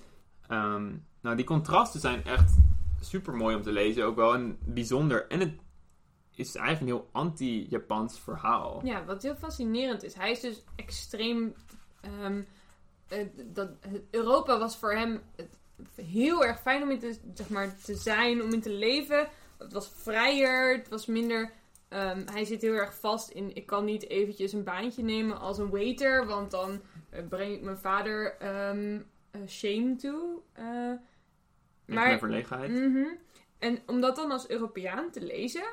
ehm, 0.48 0.90
nou, 1.22 1.36
die 1.36 1.44
contrasten 1.44 2.00
zijn 2.00 2.24
echt 2.24 2.54
super 3.00 3.34
mooi 3.34 3.56
om 3.56 3.62
te 3.62 3.72
lezen 3.72 4.04
ook 4.04 4.16
wel. 4.16 4.34
En 4.34 4.58
bijzonder. 4.64 5.26
En 5.28 5.40
het 5.40 5.52
is 6.34 6.54
eigenlijk 6.54 6.80
een 6.80 6.98
heel 6.98 7.08
anti-Japans 7.12 8.20
verhaal. 8.20 8.80
Ja, 8.84 9.04
wat 9.04 9.22
heel 9.22 9.34
fascinerend 9.36 10.02
is. 10.02 10.14
Hij 10.14 10.30
is 10.30 10.40
dus 10.40 10.64
extreem. 10.76 11.54
ehm, 12.00 12.42
eh, 13.08 13.26
dat, 13.46 13.70
Europa 14.10 14.58
was 14.58 14.76
voor 14.76 14.92
hem 14.92 15.20
heel 15.94 16.44
erg 16.44 16.60
fijn 16.60 16.82
om 16.82 16.90
in 16.90 16.98
te, 16.98 17.18
zeg 17.34 17.48
maar, 17.48 17.76
te 17.84 17.94
zijn, 17.94 18.42
om 18.42 18.52
in 18.52 18.60
te 18.60 18.70
leven. 18.72 19.28
Het 19.58 19.72
was 19.72 19.90
vrijer, 19.94 20.76
het 20.76 20.88
was 20.88 21.06
minder. 21.06 21.52
ehm, 21.88 22.22
hij 22.32 22.44
zit 22.44 22.62
heel 22.62 22.74
erg 22.74 22.94
vast 22.98 23.30
in. 23.30 23.54
Ik 23.56 23.66
kan 23.66 23.84
niet 23.84 24.08
eventjes 24.08 24.52
een 24.52 24.64
baantje 24.64 25.02
nemen 25.02 25.40
als 25.40 25.58
een 25.58 25.70
waiter, 25.70 26.26
want 26.26 26.50
dan 26.50 26.80
eh, 27.10 27.22
breng 27.28 27.54
ik 27.54 27.62
mijn 27.62 27.78
vader 27.78 28.36
ehm, 28.38 29.00
eh, 29.30 29.40
shame 29.48 29.96
toe. 29.96 30.40
Maar, 30.54 31.00
maar 31.86 32.18
verlegenheid. 32.18 32.70
Mhm. 32.70 33.06
En 33.58 33.78
om 33.86 34.00
dat 34.00 34.16
dan 34.16 34.30
als 34.30 34.48
Europeaan 34.48 35.10
te 35.10 35.20
lezen, 35.20 35.64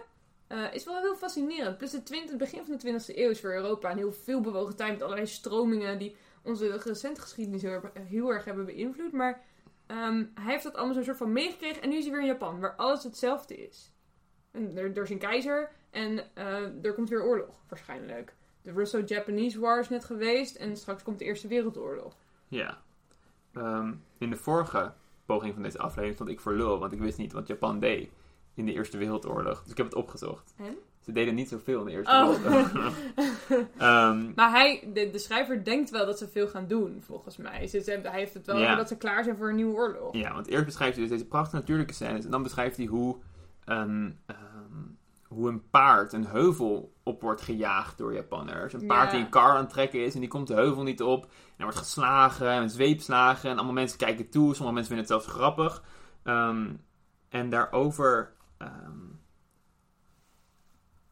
eh, 0.50 0.74
is 0.74 0.84
wel 0.84 1.00
heel 1.00 1.16
fascinerend. 1.16 1.78
Plus 1.78 1.92
het, 1.92 2.06
20, 2.06 2.30
het 2.30 2.40
begin 2.40 2.66
van 2.66 2.78
de 2.78 3.00
20e 3.00 3.18
eeuw 3.18 3.30
is 3.30 3.40
voor 3.40 3.54
Europa 3.54 3.92
een 3.92 3.98
heel 3.98 4.12
veel 4.12 4.42
bewogen 4.42 4.76
tijd 4.76 4.92
met 4.92 5.02
allerlei 5.02 5.28
stromingen 5.28 6.00
die 6.00 6.16
onze 6.44 6.78
recente 6.78 7.22
geschiedenis 7.22 7.62
heel, 7.62 7.72
erg- 7.72 7.92
heel 7.94 8.30
erg 8.30 8.46
hebben 8.46 8.66
beïnvloed. 8.66 9.12
Maar 9.12 9.42
ehm, 9.88 10.26
hij 10.34 10.52
heeft 10.52 10.64
dat 10.64 10.76
allemaal 10.76 10.94
zo'n 10.94 11.04
soort 11.04 11.18
van 11.18 11.32
meegekregen 11.32 11.82
en 11.82 11.90
nu 11.90 11.98
is 11.98 12.04
hij 12.04 12.12
weer 12.12 12.22
in 12.22 12.28
Japan, 12.28 12.60
waar 12.60 12.76
alles 12.76 13.04
hetzelfde 13.04 13.56
is. 13.56 13.92
En 14.52 14.78
er, 14.78 14.98
er 14.98 15.04
is 15.04 15.10
een 15.10 15.18
keizer 15.18 15.72
en 15.90 16.36
eh, 16.36 16.86
er 16.86 16.94
komt 16.94 17.10
weer 17.10 17.24
oorlog, 17.24 17.56
waarschijnlijk. 17.68 18.34
De 18.62 18.72
Russo-Japanese 18.72 19.60
War 19.60 19.80
is 19.80 19.90
net 19.90 20.06
geweest 20.06 20.56
en 20.56 20.78
straks 20.78 21.04
komt 21.04 21.20
de 21.20 21.26
Eerste 21.26 21.48
Wereldoorlog. 21.48 22.16
Ja. 22.48 22.82
Ehm, 23.54 23.94
in 24.18 24.30
de 24.30 24.36
vorige 24.36 24.94
poging 25.26 25.54
van 25.54 25.64
deze 25.64 25.78
aflevering 25.78 26.14
stond 26.14 26.30
ik 26.30 26.40
voor 26.40 26.54
lul, 26.54 26.80
want 26.80 26.94
ik 26.94 27.00
wist 27.00 27.18
niet 27.18 27.32
wat 27.32 27.48
Japan 27.48 27.80
deed 27.80 28.10
in 28.60 28.66
de 28.66 28.74
Eerste 28.74 28.98
Wereldoorlog. 28.98 29.62
Dus 29.62 29.72
ik 29.72 29.78
heb 29.78 29.86
het 29.86 29.96
opgezocht. 29.96 30.54
Ze 31.00 31.12
deden 31.12 31.36
niet 31.36 31.50
zoveel 31.50 31.80
in 31.80 31.86
de 31.86 31.92
Eerste 31.92 32.12
Oh. 32.14 32.36
Wereldoorlog. 32.44 32.94
Ehm, 33.78 34.32
Maar 34.36 34.50
hij, 34.52 34.90
de, 34.94 35.10
de 35.12 35.20
schrijver 35.20 35.64
denkt 35.64 35.90
wel 35.90 36.06
dat 36.06 36.18
ze 36.18 36.28
veel 36.28 36.48
gaan 36.48 36.68
doen, 36.68 37.02
volgens 37.06 37.38
mij. 37.38 37.68
Ze, 37.68 37.80
ze- 37.82 38.00
hij 38.04 38.20
heeft 38.20 38.34
het 38.34 38.46
wel 38.46 38.56
over 38.56 38.76
dat 38.76 38.88
ze 38.88 38.98
klaar 38.98 39.24
zijn 39.24 39.38
voor 39.38 39.50
een 39.50 39.56
nieuwe 39.56 39.74
oorlog. 39.76 40.14
Ja, 40.16 40.34
want 40.34 40.48
eerst 40.48 40.66
beschrijft 40.66 40.94
hij 40.96 41.04
dus 41.08 41.14
deze 41.18 41.28
prachtige 41.28 41.56
natuurlijke 41.56 41.94
scènes. 41.94 42.26
En 42.26 42.32
dan 42.32 42.44
beschrijft 42.44 42.78
hij 42.78 42.86
hoe, 42.86 43.18
een, 43.66 44.18
ehm, 44.26 44.38
hoe 45.28 45.50
een 45.50 45.70
paard 45.70 46.14
een 46.14 46.26
heuvel 46.26 46.94
op 47.04 47.22
wordt 47.22 47.42
gejaagd 47.42 47.98
door 47.98 48.14
Japanners. 48.14 48.74
Een 48.74 48.86
paard 48.88 49.12
die 49.12 49.20
een 49.20 49.30
kar 49.30 49.50
aan 49.52 49.58
het 49.62 49.70
trekken 49.70 50.06
is 50.06 50.14
en 50.14 50.20
die 50.20 50.30
komt 50.30 50.48
de 50.48 50.54
heuvel 50.54 50.84
niet 50.84 51.02
op. 51.02 51.24
En 51.24 51.30
er 51.58 51.64
wordt 51.64 51.78
geslagen 51.78 52.50
en 52.50 52.70
zweepslagen. 52.70 53.50
En 53.50 53.56
allemaal 53.56 53.74
mensen 53.74 53.98
kijken 53.98 54.30
toe. 54.30 54.56
Sommige 54.56 54.74
mensen 54.78 54.96
vinden 54.96 55.16
het 55.16 55.24
zelfs 55.24 55.38
grappig. 55.40 55.84
Ehm, 56.24 56.68
en 57.30 57.50
daarover 57.50 58.34
ehm, 58.60 59.16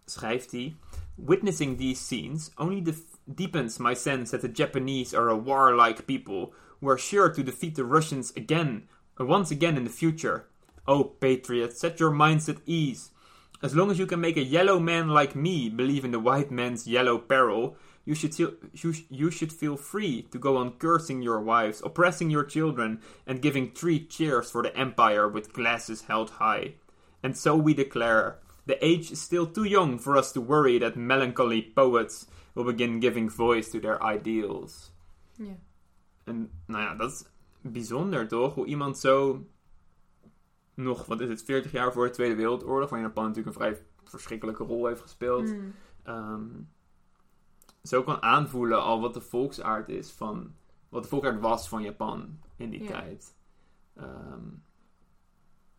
schrijft 0.05 0.51
hij... 0.51 0.75
Witnessing 1.19 1.77
these 1.77 1.99
scenes 1.99 2.51
only 2.57 2.83
deepens 3.25 3.79
my 3.79 3.95
sense 3.95 4.29
that 4.29 4.41
the 4.41 4.51
Japanese 4.63 5.17
are 5.17 5.29
a 5.29 5.35
warlike 5.35 6.05
people 6.05 6.53
who 6.79 6.87
are 6.87 6.97
sure 6.99 7.33
to 7.33 7.43
defeat 7.43 7.73
the 7.73 7.83
Russians 7.83 8.31
again, 8.35 8.87
uh, 9.19 9.25
once 9.25 9.49
again 9.49 9.77
in 9.77 9.83
the 9.83 9.89
future. 9.89 10.45
Oh, 10.85 11.03
patriots, 11.03 11.79
set 11.79 11.99
your 11.99 12.11
minds 12.11 12.47
at 12.47 12.61
ease. 12.67 13.09
As 13.63 13.73
long 13.73 13.89
as 13.89 13.97
you 13.97 14.05
can 14.05 14.21
make 14.21 14.37
a 14.37 14.43
yellow 14.43 14.79
man 14.79 15.09
like 15.09 15.35
me 15.35 15.69
believe 15.69 16.05
in 16.05 16.11
the 16.11 16.19
white 16.19 16.51
man's 16.51 16.85
yellow 16.85 17.17
peril, 17.17 17.75
You 18.07 18.15
should, 18.15 18.33
feel, 18.33 18.53
you, 18.71 18.93
you 19.09 19.29
should 19.29 19.51
feel 19.51 19.75
free 19.75 20.21
to 20.31 20.39
go 20.39 20.55
on 20.55 20.77
cursing 20.79 21.21
your 21.21 21.41
wives, 21.41 21.81
oppressing 21.83 22.29
your 22.29 22.45
children, 22.45 23.01
and 23.25 23.41
giving 23.41 23.71
three 23.71 23.99
cheers 23.99 24.49
for 24.49 24.63
the 24.63 24.73
empire 24.77 25.27
with 25.27 25.51
glasses 25.51 26.03
held 26.03 26.29
high. 26.29 26.75
And 27.27 27.37
so 27.37 27.63
we 27.63 27.73
declare 27.73 28.39
the 28.65 28.77
age 28.81 29.11
is 29.11 29.21
still 29.21 29.51
too 29.51 29.65
young 29.65 29.99
for 29.99 30.17
us 30.17 30.31
to 30.31 30.41
worry 30.41 30.79
that 30.79 30.95
melancholy 30.95 31.61
poets 31.73 32.25
will 32.53 32.63
begin 32.65 32.99
giving 33.01 33.31
voice 33.31 33.69
to 33.69 33.79
their 33.79 33.99
ideals. 34.15 34.91
Ja. 35.33 35.57
En 36.23 36.49
nou 36.65 36.83
ja, 36.83 36.95
dat 36.95 37.11
is 37.11 37.25
bijzonder 37.61 38.27
toch? 38.27 38.53
Hoe 38.53 38.65
iemand 38.65 38.97
zo 38.97 39.45
nog, 40.73 41.05
wat 41.05 41.21
is 41.21 41.29
het, 41.29 41.43
40 41.43 41.71
jaar 41.71 41.93
voor 41.93 42.05
de 42.05 42.11
Tweede 42.11 42.35
Wereldoorlog, 42.35 42.89
waarin 42.89 43.07
Japan 43.07 43.25
natuurlijk 43.27 43.55
een 43.55 43.61
vrij 43.63 43.81
verschrikkelijke 44.03 44.63
rol 44.63 44.85
heeft 44.85 45.01
gespeeld, 45.01 45.47
Mm. 45.47 45.73
ehm, 46.03 46.45
zo 47.83 48.03
kan 48.03 48.21
aanvoelen 48.21 48.81
al 48.83 49.01
wat 49.01 49.13
de 49.13 49.21
volksaard 49.21 49.89
is 49.89 50.11
van, 50.11 50.53
wat 50.89 51.03
de 51.03 51.09
volksaard 51.09 51.39
was 51.39 51.69
van 51.69 51.81
Japan 51.81 52.39
in 52.57 52.69
die 52.69 52.83
Ja. 52.83 52.89
tijd. 52.89 53.35
Ehm, 53.95 54.43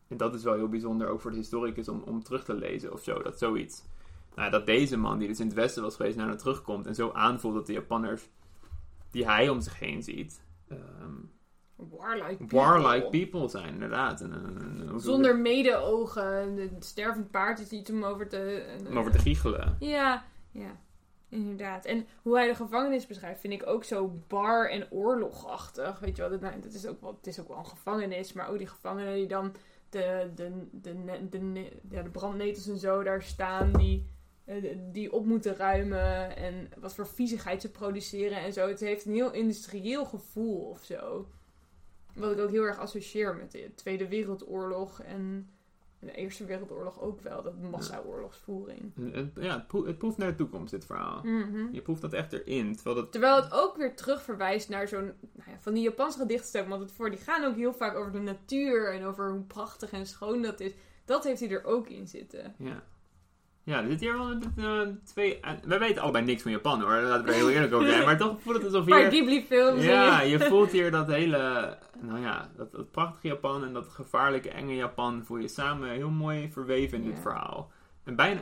en 0.08 0.16
dat 0.16 0.34
is 0.34 0.42
wel 0.42 0.54
heel 0.54 0.68
bijzonder, 0.68 1.08
ook 1.08 1.20
voor 1.20 1.30
de 1.30 1.36
historicus, 1.36 1.88
om, 1.88 2.02
om 2.06 2.22
terug 2.22 2.44
te 2.44 2.54
lezen 2.54 2.92
of 2.92 3.02
zo, 3.02 3.22
dat 3.22 3.38
zoiets. 3.38 3.82
Nou, 4.34 4.50
dat 4.50 4.66
deze 4.66 4.96
man, 4.96 5.18
die 5.18 5.28
dus 5.28 5.40
in 5.40 5.46
het 5.46 5.54
Westen 5.54 5.82
was 5.82 5.96
geweest, 5.96 6.16
naar 6.16 6.36
terugkomt 6.36 6.86
en 6.86 6.94
zo 6.94 7.10
aanvoelt 7.12 7.54
dat 7.54 7.66
de 7.66 7.72
Japanners, 7.72 8.28
die 9.10 9.24
hij 9.26 9.48
om 9.48 9.60
zich 9.60 9.78
heen 9.78 10.02
ziet, 10.02 10.40
ehm, 10.68 11.12
Warlike 11.76 12.36
people. 12.36 12.58
warlike 12.58 13.08
people 13.08 13.48
zijn, 13.48 13.72
inderdaad. 13.74 14.20
En, 14.20 14.32
en- 14.32 14.56
en- 14.80 14.88
hoe- 14.88 15.00
Zonder 15.00 15.36
medeogen. 15.38 16.58
Een 16.58 16.76
stervend 16.78 17.30
paard 17.30 17.58
is 17.60 17.70
iets 17.70 17.90
om 17.90 18.04
over 18.04 18.28
te... 18.28 18.66
om 18.88 18.98
over 18.98 19.12
te 19.12 19.18
giechelen. 19.18 19.76
Ja, 19.78 20.24
ja. 20.50 20.76
Inderdaad. 21.28 21.84
En 21.84 22.06
hoe 22.22 22.36
hij 22.36 22.48
de 22.48 22.54
gevangenis 22.54 23.06
beschrijft, 23.06 23.40
vind 23.40 23.52
ik 23.52 23.66
ook 23.66 23.84
zo 23.84 24.22
bar- 24.28 24.70
en 24.70 24.86
oorlogachtig. 24.90 25.98
Weet 25.98 26.16
je 26.16 26.22
wel, 26.22 26.30
dat, 26.30 26.40
nou, 26.40 26.60
dat 26.60 26.72
is 26.74 26.86
ook 26.86 27.00
wel, 27.00 27.14
het 27.16 27.26
is 27.26 27.40
ook 27.40 27.48
wel 27.48 27.58
een 27.58 27.66
gevangenis, 27.66 28.32
maar 28.32 28.48
ook 28.48 28.58
die 28.58 28.66
gevangenen 28.66 29.14
die 29.14 29.26
dan 29.26 29.52
de, 29.88 30.30
de, 30.34 30.66
de, 30.72 31.28
de, 31.28 31.68
ja, 31.90 32.02
de 32.02 32.10
brandnetels 32.10 32.68
en 32.68 32.78
zo 32.78 33.02
daar 33.02 33.22
staan, 33.22 33.72
die, 33.72 34.06
eh, 34.44 34.76
die 34.92 35.12
op 35.12 35.24
moeten 35.24 35.56
ruimen 35.56 36.36
en 36.36 36.68
wat 36.78 36.94
voor 36.94 37.06
viezigheid 37.06 37.62
ze 37.62 37.70
produceren 37.70 38.38
en 38.38 38.52
zo. 38.52 38.68
Het 38.68 38.80
heeft 38.80 39.04
een 39.04 39.14
heel 39.14 39.32
industrieel 39.32 40.04
gevoel 40.04 40.60
of 40.60 40.84
zo. 40.84 41.28
Wat 42.14 42.32
ik 42.32 42.38
ook 42.38 42.50
heel 42.50 42.64
erg 42.64 42.78
associeer 42.78 43.36
met 43.36 43.52
de 43.52 43.74
Tweede 43.74 44.08
Wereldoorlog 44.08 45.02
en 45.02 45.50
de 46.00 46.12
Eerste 46.12 46.44
Wereldoorlog 46.44 47.00
ook 47.00 47.20
wel, 47.20 47.42
dat 47.42 47.60
massaoorlogsvoering. 47.60 48.92
Ja, 49.34 49.54
het, 49.54 49.66
proef, 49.66 49.86
het 49.86 49.98
proeft 49.98 50.16
naar 50.16 50.28
de 50.28 50.34
toekomst, 50.34 50.70
dit 50.70 50.84
verhaal. 50.84 51.20
Mhm. 51.22 51.68
Je 51.72 51.82
proeft 51.82 52.00
dat 52.00 52.12
echt 52.12 52.32
erin. 52.32 52.74
Terwijl 52.74 52.96
dat, 52.96 53.12
Terwijl 53.12 53.36
het 53.36 53.52
ook 53.52 53.76
weer 53.76 53.96
terug 53.96 54.22
verwijst 54.22 54.68
naar 54.68 54.88
zo'n... 54.88 55.12
Nou 55.32 55.50
ja, 55.50 55.56
van 55.60 55.74
die 55.74 55.82
Japanse 55.82 56.18
gedichtstukken. 56.18 56.70
Want 56.70 56.82
het 56.82 56.92
voor, 56.92 57.10
die 57.10 57.18
gaan 57.18 57.44
ook 57.44 57.56
heel 57.56 57.74
vaak 57.74 57.96
over 57.96 58.12
de 58.12 58.18
natuur. 58.18 58.94
En 58.94 59.04
over 59.04 59.30
hoe 59.30 59.42
prachtig 59.42 59.90
en 59.90 60.06
schoon 60.06 60.42
dat 60.42 60.60
is. 60.60 60.72
Dat 61.04 61.24
heeft 61.24 61.40
hij 61.40 61.50
er 61.50 61.64
ook 61.64 61.88
in 61.88 62.08
zitten. 62.08 62.54
ja. 62.58 62.82
Ja, 63.68 63.82
er 63.82 63.88
zit 63.88 64.00
hier 64.00 64.18
wel 64.18 64.30
eh, 64.56 64.88
twee... 65.04 65.40
en 65.40 65.58
wij 65.64 65.78
weten 65.78 66.02
allebei 66.02 66.24
niks 66.24 66.42
van 66.42 66.50
Japan 66.50 66.80
hoor, 66.80 66.90
laten 66.90 67.24
we 67.24 67.30
er 67.30 67.36
heel 67.36 67.50
eerlijk 67.50 67.72
over 67.72 67.88
zijn. 67.88 68.04
Maar 68.08 68.16
toch 68.16 68.40
voelt 68.40 68.56
het 68.56 68.64
alsof 68.64 68.86
Maar 68.86 68.98
hier... 68.98 69.08
Ghibli 69.10 69.44
films. 69.46 69.84
Ja, 69.84 70.20
je 70.20 70.38
voelt 70.50 70.70
hier 70.70 70.90
dat 70.90 71.06
hele... 71.06 71.76
Nou 72.00 72.20
ja, 72.20 72.48
dat, 72.56 72.72
dat 72.72 72.90
prachtige 72.90 73.26
Japan 73.26 73.64
en 73.64 73.72
dat 73.72 73.88
gevaarlijke, 73.88 74.50
enge 74.50 74.74
Japan 74.74 75.22
voel 75.24 75.38
je 75.38 75.48
samen 75.48 75.90
heel 75.90 76.10
mooi 76.10 76.50
verweven 76.52 76.98
in 76.98 77.04
dit 77.04 77.14
Ja. 77.14 77.20
verhaal. 77.20 77.70
En 78.04 78.16
bijna... 78.16 78.40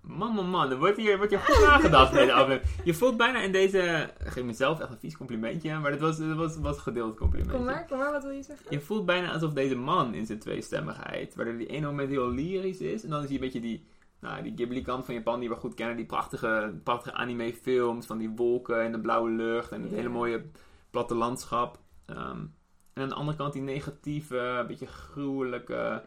Man, 0.00 0.34
man, 0.34 0.48
man, 0.50 0.70
er 0.70 0.78
wordt 0.78 0.96
hier, 0.96 1.16
wordt 1.16 1.32
hier 1.32 1.40
goed 1.40 1.64
nagedacht 1.64 2.12
bij 2.12 2.26
de 2.26 2.32
aflevering. 2.40 2.70
Je 2.84 2.94
voelt 2.94 3.16
bijna 3.16 3.40
in 3.40 3.52
deze... 3.52 4.10
Ik 4.24 4.26
geef 4.26 4.44
mezelf 4.44 4.80
echt 4.80 4.90
een 4.90 4.98
vies 4.98 5.16
complimentje, 5.16 5.78
maar 5.78 5.90
dit 5.90 6.00
was, 6.00 6.16
dit 6.16 6.34
was, 6.34 6.56
was 6.58 6.76
een 6.76 6.82
gedeeld 6.82 7.16
complimentje. 7.16 7.56
Kom 7.56 7.66
maar, 7.66 7.86
kom 7.86 7.98
maar, 7.98 8.12
wat 8.12 8.22
wil 8.22 8.32
je 8.32 8.42
zeggen? 8.42 8.66
Je 8.70 8.80
voelt 8.80 9.06
bijna 9.06 9.32
alsof 9.32 9.52
deze 9.52 9.76
man 9.76 10.14
in 10.14 10.26
zijn 10.26 10.38
tweestemmigheid, 10.38 11.34
waar 11.34 11.56
die 11.56 11.66
ene 11.66 11.86
moment 11.86 12.08
heel 12.08 12.30
lyrisch 12.30 12.80
is, 12.80 13.04
en 13.04 13.10
dan 13.10 13.18
is 13.22 13.26
hij 13.26 13.34
een 13.34 13.40
beetje 13.40 13.60
die, 13.60 13.84
nou, 14.20 14.42
die 14.42 14.52
Ghibli-kant 14.56 15.04
van 15.04 15.14
Japan 15.14 15.40
die 15.40 15.48
we 15.48 15.54
goed 15.54 15.74
kennen, 15.74 15.96
die 15.96 16.06
prachtige, 16.06 16.80
prachtige 16.84 17.14
anime-films 17.14 18.06
van 18.06 18.18
die 18.18 18.30
wolken 18.30 18.82
en 18.82 18.92
de 18.92 19.00
blauwe 19.00 19.30
lucht 19.30 19.72
en 19.72 19.82
het 19.82 19.92
hele 19.92 20.08
mooie 20.08 20.44
platte 20.90 21.14
landschap. 21.14 21.78
Ehm, 22.06 22.46
en 22.92 23.02
aan 23.02 23.08
de 23.08 23.14
andere 23.14 23.36
kant 23.36 23.52
die 23.52 23.62
negatieve, 23.62 24.64
beetje 24.68 24.86
gruwelijke, 24.86 26.02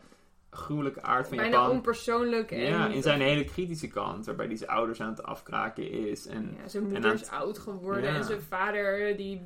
gruwelijke 0.50 1.02
aard 1.02 1.28
van 1.28 1.38
Bijna 1.38 1.52
Japan. 1.58 1.72
onpersoonlijk. 1.72 2.52
En 2.52 2.60
Ja, 2.60 2.88
in 2.88 3.02
zijn 3.02 3.22
hele 3.22 3.44
kritische 3.44 3.88
kant, 3.88 4.26
waarbij 4.26 4.46
hij 4.46 4.56
zijn 4.56 4.70
ouders 4.70 5.02
aan 5.02 5.10
het 5.10 5.24
afkraken 5.24 5.92
is. 5.92 6.28
En, 6.28 6.56
Ja, 6.62 6.68
zijn 6.68 6.84
en 6.84 6.90
moeder 6.92 7.10
aan 7.10 7.16
is 7.16 7.30
oud 7.30 7.58
geworden. 7.60 8.04
Ja. 8.04 8.16
En 8.16 8.24
zijn 8.24 8.42
vader, 8.42 9.18
die... 9.18 9.42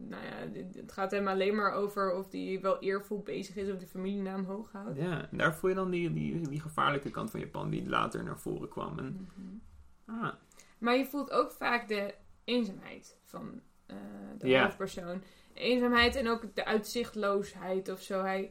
Nou 0.00 0.22
ja, 0.24 0.60
het 0.80 0.92
gaat 0.92 1.10
hem 1.10 1.28
alleen 1.28 1.54
maar 1.54 1.72
over 1.72 2.14
of 2.14 2.30
hij 2.32 2.58
wel 2.62 2.78
eervol 2.78 3.22
bezig 3.22 3.56
is. 3.56 3.70
Of 3.70 3.78
die 3.78 3.88
familienaam 3.88 4.44
hoog 4.44 4.72
houdt. 4.72 4.96
ja, 4.98 5.28
en 5.30 5.36
daar 5.38 5.54
voel 5.54 5.70
je 5.70 5.76
dan 5.76 5.90
die, 5.90 6.12
die, 6.12 6.48
die 6.48 6.60
gevaarlijke 6.60 7.10
kant 7.10 7.30
van 7.30 7.40
Japan 7.40 7.70
die 7.70 7.88
later 7.88 8.24
naar 8.24 8.38
voren 8.38 8.68
kwam. 8.68 8.98
En, 8.98 9.28
Mhm. 9.36 10.20
ah, 10.24 10.32
Maar 10.78 10.96
je 10.96 11.04
voelt 11.06 11.30
ook 11.30 11.50
vaak 11.52 11.88
de 11.88 12.14
eenzaamheid 12.44 13.16
van 13.24 13.60
eh, 13.86 13.96
de 14.38 14.58
hoofdpersoon. 14.58 15.22
De 15.54 15.60
eenzaamheid 15.60 16.14
en 16.16 16.28
ook 16.28 16.54
de 16.54 16.64
uitzichtloosheid 16.64 17.88
of 17.88 18.00
zo. 18.02 18.20
Hij, 18.22 18.50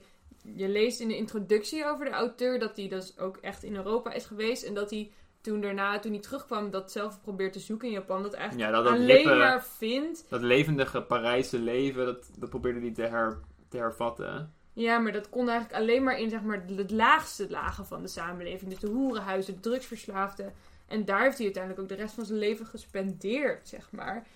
je 0.56 0.68
leest 0.70 1.00
in 1.00 1.08
de 1.08 1.18
introductie 1.18 1.86
over 1.86 2.06
de 2.06 2.12
auteur 2.12 2.60
dat 2.60 2.78
hij 2.78 2.88
dus 2.88 3.18
ook 3.18 3.38
echt 3.38 3.64
in 3.64 3.76
Europa 3.76 4.14
is 4.14 4.26
geweest. 4.26 4.64
En 4.64 4.74
dat 4.74 4.90
hij 4.90 5.12
toen 5.42 5.62
daarna, 5.62 6.00
toen 6.00 6.12
hij 6.12 6.22
terugkwam, 6.22 6.72
dat 6.72 6.92
zelf 6.92 7.22
probeert 7.22 7.54
te 7.54 7.60
zoeken 7.60 7.88
in 7.88 7.94
Japan. 7.94 8.24
Dat 8.24 8.34
eigenlijk 8.34 8.70
ja, 8.70 8.76
dat, 8.76 8.84
dat, 8.84 8.94
alleen 8.94 9.38
maar 9.38 9.64
vindt. 9.66 10.26
dat 10.30 10.42
levendige 10.42 11.02
Parijse 11.02 11.60
leven, 11.60 12.06
dat, 12.06 12.30
dat 12.40 12.50
probeerde 12.50 12.80
hij 12.80 12.92
te, 12.92 13.02
her, 13.02 13.40
te 13.70 13.78
hervatten. 13.78 14.54
Ja, 14.74 14.98
maar 14.98 15.12
dat 15.12 15.30
kon 15.30 15.50
eigenlijk 15.50 15.80
alleen 15.82 16.04
maar 16.04 16.20
in 16.20 16.30
zeg 16.30 16.42
maar, 16.42 16.66
de 16.66 16.86
laagste 16.94 17.50
lagen 17.50 17.86
van 17.86 18.02
de 18.02 18.08
samenleving. 18.08 18.70
Dus 18.72 18.80
de 18.80 18.88
hoerenhuizen, 18.88 19.54
de 19.54 19.60
drugsverslaafden. 19.60 20.54
En 20.88 21.06
daar 21.06 21.24
heeft 21.24 21.36
hij 21.38 21.46
uiteindelijk 21.46 21.84
ook 21.84 21.90
de 21.98 22.04
rest 22.04 22.14
van 22.16 22.26
zijn 22.26 22.40
leven 22.40 22.66
gespendeerd, 22.66 23.68
zeg 23.68 23.92
maar. 23.92 24.28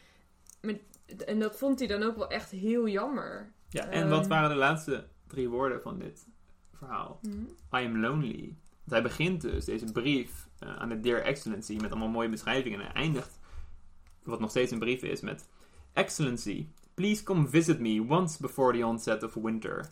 Met, 0.61 0.81
en 1.25 1.39
dat 1.39 1.57
vond 1.57 1.79
hij 1.79 1.87
dan 1.87 2.03
ook 2.03 2.15
wel 2.15 2.29
echt 2.29 2.51
heel 2.51 2.87
jammer. 2.87 3.51
Ja, 3.69 3.85
en 3.85 4.01
Ehm. 4.01 4.09
wat 4.09 4.27
waren 4.27 4.49
de 4.49 4.55
laatste 4.55 5.07
drie 5.31 5.49
woorden 5.49 5.81
van 5.81 5.99
dit 5.99 6.27
verhaal? 6.73 7.19
I 7.73 7.85
am 7.85 7.99
lonely. 7.99 8.41
Want 8.83 8.91
hij 8.91 9.01
begint 9.01 9.41
dus 9.41 9.65
deze 9.65 9.91
brief 9.91 10.47
eh, 10.59 10.75
aan 10.75 10.89
de 10.89 10.99
Dear 10.99 11.21
Excellency 11.21 11.75
met 11.81 11.91
allemaal 11.91 12.09
mooie 12.09 12.29
beschrijvingen. 12.29 12.79
En 12.79 12.85
hij 12.85 12.93
eindigt, 12.95 13.39
wat 14.23 14.39
nog 14.39 14.49
steeds 14.49 14.71
een 14.71 14.79
brief 14.79 15.01
is, 15.03 15.21
met 15.21 15.47
Excellency, 15.93 16.67
please 16.93 17.23
come 17.23 17.47
visit 17.47 17.79
me 17.79 18.05
once 18.09 18.37
before 18.41 18.77
the 18.77 18.85
onset 18.85 19.23
of 19.23 19.33
winter. 19.33 19.89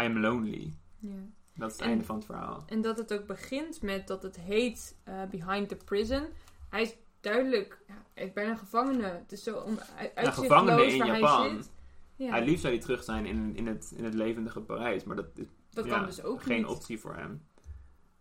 I 0.00 0.02
am 0.02 0.18
lonely. 0.20 0.72
Ja. 0.98 1.10
Dat 1.54 1.70
is 1.70 1.76
het 1.76 1.82
En- 1.84 1.88
einde 1.90 2.04
van 2.04 2.16
het 2.16 2.24
verhaal. 2.24 2.64
En 2.66 2.82
dat 2.82 2.98
het 2.98 3.12
ook 3.12 3.26
begint 3.26 3.82
met 3.82 4.06
dat 4.06 4.22
het 4.22 4.36
heet 4.36 4.96
eh, 5.04 5.22
Behind 5.30 5.68
the 5.68 5.76
Prison. 5.84 6.22
Hij 6.68 6.82
is 6.82 6.94
duidelijk, 7.20 7.78
ja, 7.88 7.94
hij 8.14 8.24
is 8.24 8.32
bijna 8.32 8.50
een 8.50 8.58
gevangene. 8.58 9.06
Het 9.06 9.32
is 9.32 9.42
zo 9.42 9.64
Ja, 9.98 10.10
uitzichtloos 10.14 10.92
in 10.92 10.98
waar 10.98 11.08
hij 11.08 11.20
Japan. 11.20 11.56
zit. 11.56 11.70
Ja, 12.16 12.30
Hij 12.30 12.44
liefst 12.44 12.60
zou 12.60 12.74
hij 12.74 12.82
terug 12.82 13.04
zijn 13.04 13.26
in, 13.26 13.56
in, 13.56 13.66
het, 13.66 13.92
in 13.96 14.04
het 14.04 14.14
levendige 14.14 14.60
Parijs, 14.60 15.04
maar 15.04 15.16
dat 15.16 15.26
is 15.34 15.46
dat 15.70 15.86
kan 15.86 16.04
dus 16.06 16.22
ook 16.22 16.42
geen 16.42 16.56
niet. 16.56 16.66
optie 16.66 17.00
voor 17.00 17.14
hem. 17.14 17.42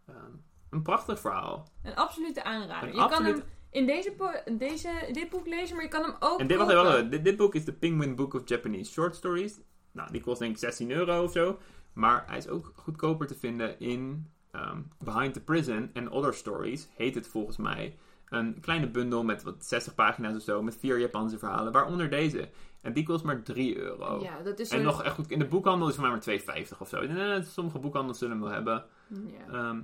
Ehm, 0.06 0.32
een 0.70 0.82
prachtig 0.82 1.20
verhaal. 1.20 1.68
Een 1.84 1.96
absolute 1.96 2.44
aanrader. 2.44 2.90
Een 2.90 2.96
je 2.96 3.08
kan 3.08 3.26
hem 3.26 3.44
in 3.70 3.86
deze, 3.86 4.14
deze, 4.58 5.10
dit 5.12 5.30
boek 5.30 5.48
lezen, 5.48 5.76
maar 5.76 5.84
je 5.84 5.90
kan 5.90 6.04
hem 6.04 6.16
ook 6.20 6.40
En 6.40 6.48
dit, 6.48 6.58
wacht 6.58 6.72
even. 6.72 7.10
dit, 7.10 7.24
dit 7.24 7.38
boek 7.38 7.56
is 7.56 7.66
de 7.66 7.74
Penguin 7.74 8.16
Book 8.16 8.34
of 8.34 8.42
Japanese 8.46 8.92
Short 8.92 9.16
Stories. 9.16 9.60
Nou, 9.92 10.12
die 10.12 10.22
kost 10.22 10.40
denk 10.40 10.52
ik 10.52 10.58
16 10.58 10.92
euro 10.92 11.24
of 11.24 11.32
zo. 11.32 11.60
Maar 11.94 12.24
hij 12.28 12.38
is 12.38 12.48
ook 12.48 12.72
goedkoper 12.76 13.28
te 13.28 13.36
vinden 13.36 13.80
in 13.80 14.32
ehm, 14.52 14.82
Behind 15.04 15.34
the 15.34 15.42
Prison 15.42 15.90
and 15.94 16.10
Other 16.10 16.34
Stories, 16.34 16.88
heet 16.96 17.16
het 17.16 17.28
volgens 17.28 17.58
mij. 17.58 17.98
Een 18.30 18.60
kleine 18.62 18.90
bundel 18.90 19.24
met 19.24 19.44
wat 19.44 19.66
60 19.66 19.96
pagina's 19.96 20.36
of 20.36 20.42
zo, 20.42 20.62
met 20.64 20.78
vier 20.78 21.00
Japanse 21.00 21.38
verhalen, 21.38 21.72
waaronder 21.72 22.10
deze. 22.10 22.50
En 22.86 22.94
die 22.94 23.06
kost 23.06 23.24
maar 23.24 23.44
3 23.44 23.78
euro. 23.78 24.22
Ja, 24.22 24.42
dat 24.42 24.60
is 24.60 24.70
En 24.70 24.82
nog 24.82 25.04
echt 25.04 25.16
goed, 25.16 25.32
in 25.32 25.40
de 25.40 25.48
boekhandel 25.48 25.88
is 25.88 25.96
voor 25.96 26.04
mij 26.04 26.12
maar 26.12 26.64
2,50 26.66 26.78
of 26.80 26.88
zo. 26.88 27.02
Eh, 27.02 27.42
sommige 27.42 27.80
boekhandels 27.80 28.18
zullen 28.18 28.34
hem 28.34 28.44
wel 28.44 28.54
hebben. 28.54 28.86
Ja. 29.08 29.54
Ehm, 29.54 29.82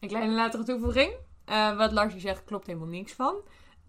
Een 0.00 0.08
kleine 0.08 0.34
latere 0.34 0.62
toevoeging. 0.62 1.12
Eh, 1.44 1.76
wat 1.76 1.92
Lars 1.92 2.16
zegt, 2.16 2.44
klopt 2.44 2.66
helemaal 2.66 2.88
niks 2.88 3.12
van. 3.12 3.36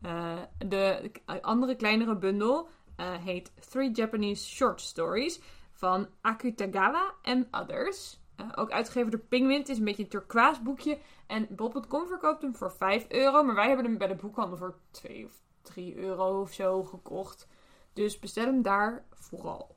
Eh, 0.02 0.38
de 0.58 1.12
andere 1.42 1.76
kleinere 1.76 2.16
bundel 2.16 2.70
heet 2.98 3.52
Three 3.70 3.92
Japanese 3.92 4.48
Short 4.48 4.82
Stories 4.82 5.42
van 5.72 6.08
Akutagawa 6.22 7.14
and 7.22 7.48
Others. 7.52 8.20
Ook 8.56 8.72
uitgegeven 8.72 9.12
door 9.12 9.20
Penguin. 9.20 9.60
Het 9.60 9.70
is 9.70 9.78
een 9.78 9.86
beetje 9.86 10.04
een 10.04 10.10
turquoise 10.10 10.62
boekje. 10.62 10.98
En 11.28 11.48
Bob.com 11.50 12.08
verkoopt 12.08 12.42
hem 12.42 12.56
voor 12.56 12.72
5 12.72 13.06
euro. 13.10 13.44
Maar 13.44 13.56
wij 13.56 13.68
hebben 13.68 13.86
hem 13.86 13.98
bij 13.98 14.08
de 14.08 14.16
boekhandel 14.16 14.58
voor 14.58 14.76
2 14.92 15.26
of 15.26 15.46
3 15.68 15.98
euro 15.98 16.42
of 16.42 16.54
zo 16.54 16.84
gekocht. 16.84 17.48
Dus 17.94 18.20
bestel 18.20 18.46
hem 18.46 18.62
daar 18.62 19.06
vooral. 19.10 19.76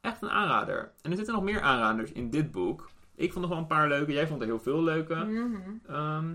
echt 0.00 0.30
een 0.30 0.36
aanrader. 0.36 0.92
En 1.02 1.10
er 1.10 1.16
zitten 1.16 1.34
nog 1.34 1.42
meer 1.42 1.60
aanraders 1.60 2.12
in 2.12 2.30
dit 2.30 2.52
boek. 2.52 2.90
Ik 3.14 3.32
vond 3.32 3.44
nog 3.44 3.54
wel 3.54 3.62
een 3.62 3.66
paar 3.76 3.88
leuke. 3.88 4.12
Jij 4.12 4.26
vond 4.26 4.40
er 4.40 4.46
heel 4.46 4.60
veel 4.60 4.82
leuke. 4.82 5.14
Mhm. 5.14 5.58
Ehm, 5.86 6.34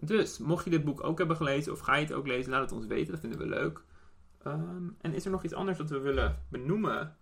dus, 0.00 0.38
mocht 0.38 0.64
je 0.64 0.70
dit 0.70 0.84
boek 0.84 1.04
ook 1.04 1.18
hebben 1.18 1.36
gelezen, 1.36 1.72
of 1.72 1.78
ga 1.78 1.96
je 1.96 2.04
het 2.04 2.12
ook 2.12 2.26
lezen, 2.26 2.50
laat 2.50 2.60
het 2.60 2.72
ons 2.72 2.86
weten. 2.86 3.12
Dat 3.12 3.20
vinden 3.20 3.38
we 3.38 3.46
leuk. 3.46 3.82
Ehm, 4.42 4.88
en 5.00 5.14
is 5.14 5.24
er 5.24 5.30
nog 5.30 5.44
iets 5.44 5.54
anders 5.54 5.78
dat 5.78 5.90
we 5.90 5.98
willen 5.98 6.42
benoemen? 6.48 7.16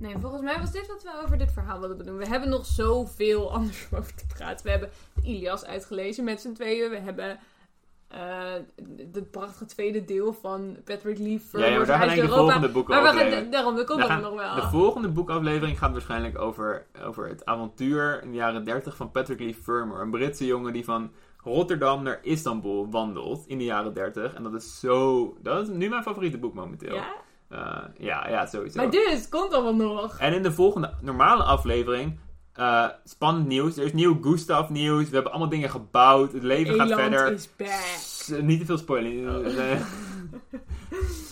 Nee, 0.00 0.14
volgens 0.20 0.42
mij 0.42 0.58
was 0.58 0.72
dit 0.72 0.86
wat 0.86 1.02
we 1.02 1.20
over 1.24 1.38
dit 1.38 1.52
verhaal 1.52 1.80
wilden 1.80 2.06
doen. 2.06 2.16
We 2.16 2.26
hebben 2.26 2.48
nog 2.48 2.66
zoveel 2.66 3.52
anders 3.54 3.86
over 3.94 4.14
te 4.14 4.26
praten. 4.36 4.64
We 4.64 4.70
hebben 4.70 4.90
de 5.14 5.22
Ilias 5.22 5.64
uitgelezen 5.64 6.24
met 6.24 6.40
z'n 6.40 6.52
tweeën. 6.52 6.90
We 6.90 6.98
hebben 6.98 7.38
eh 8.08 8.52
het 9.12 9.30
prachtige 9.30 9.64
tweede 9.64 10.04
deel 10.04 10.32
van 10.32 10.76
Patrick 10.84 11.18
Lee 11.18 11.40
Ja, 11.52 11.66
ja, 11.66 11.76
maar 11.76 11.86
daar 11.86 11.98
gaan 11.98 12.16
de 12.16 12.28
volgende 12.28 12.68
boeken 12.68 12.94
Maar 12.94 13.12
over 13.12 13.24
leven. 13.24 13.50
daarom, 13.50 13.74
We 13.74 13.84
gaan- 13.86 14.20
nog 14.20 14.34
wel. 14.34 14.54
De 14.54 14.62
volgende 14.62 15.08
boekaflevering 15.08 15.78
gaat 15.78 15.92
waarschijnlijk 15.92 16.38
over, 16.38 16.86
over 17.04 17.28
het 17.28 17.44
avontuur 17.44 18.22
in 18.22 18.30
de 18.30 18.36
jaren 18.36 18.64
30 18.64 18.96
van 18.96 19.10
Patrick 19.10 19.40
Lee 19.40 19.54
Fermor. 19.54 20.00
Een 20.00 20.10
Britse 20.10 20.46
jongen 20.46 20.72
die 20.72 20.84
van 20.84 21.10
Rotterdam 21.44 22.02
naar 22.02 22.18
Istanbul 22.22 22.90
wandelt 22.90 23.46
in 23.46 23.58
de 23.58 23.64
jaren 23.64 23.94
30. 23.94 24.34
En 24.34 24.42
dat 24.42 24.54
is 24.54 24.80
zo... 24.80 25.36
Dat 25.42 25.62
is 25.68 25.74
nu 25.74 25.88
mijn 25.88 26.02
favoriete 26.02 26.38
boek 26.38 26.54
momenteel. 26.54 26.94
ja? 26.94 27.14
Eh, 27.52 27.76
ja, 27.98 28.28
ja, 28.28 28.46
sowieso. 28.46 28.76
Maar 28.76 28.90
dit 28.90 29.28
komt 29.28 29.52
allemaal 29.52 29.94
nog. 29.94 30.18
En 30.18 30.32
in 30.34 30.42
de 30.42 30.52
volgende 30.52 30.94
normale 31.00 31.42
aflevering... 31.42 32.18
eh, 32.52 32.88
spannend 33.04 33.46
nieuws. 33.46 33.76
Er 33.76 33.84
is 33.84 33.92
nieuw 33.92 34.18
Gustav 34.22 34.68
nieuws. 34.68 35.08
We 35.08 35.14
hebben 35.14 35.30
allemaal 35.32 35.50
dingen 35.50 35.70
gebouwd. 35.70 36.32
Het 36.32 36.42
leven 36.42 36.74
gaat 36.74 36.92
verder. 37.00 37.32
is 37.32 37.56
back. 37.56 37.68
S- 37.98 38.32
Niet 38.40 38.58
te 38.60 38.66
veel 38.66 38.78
spoiling. 38.78 39.28
Oh. 39.28 39.80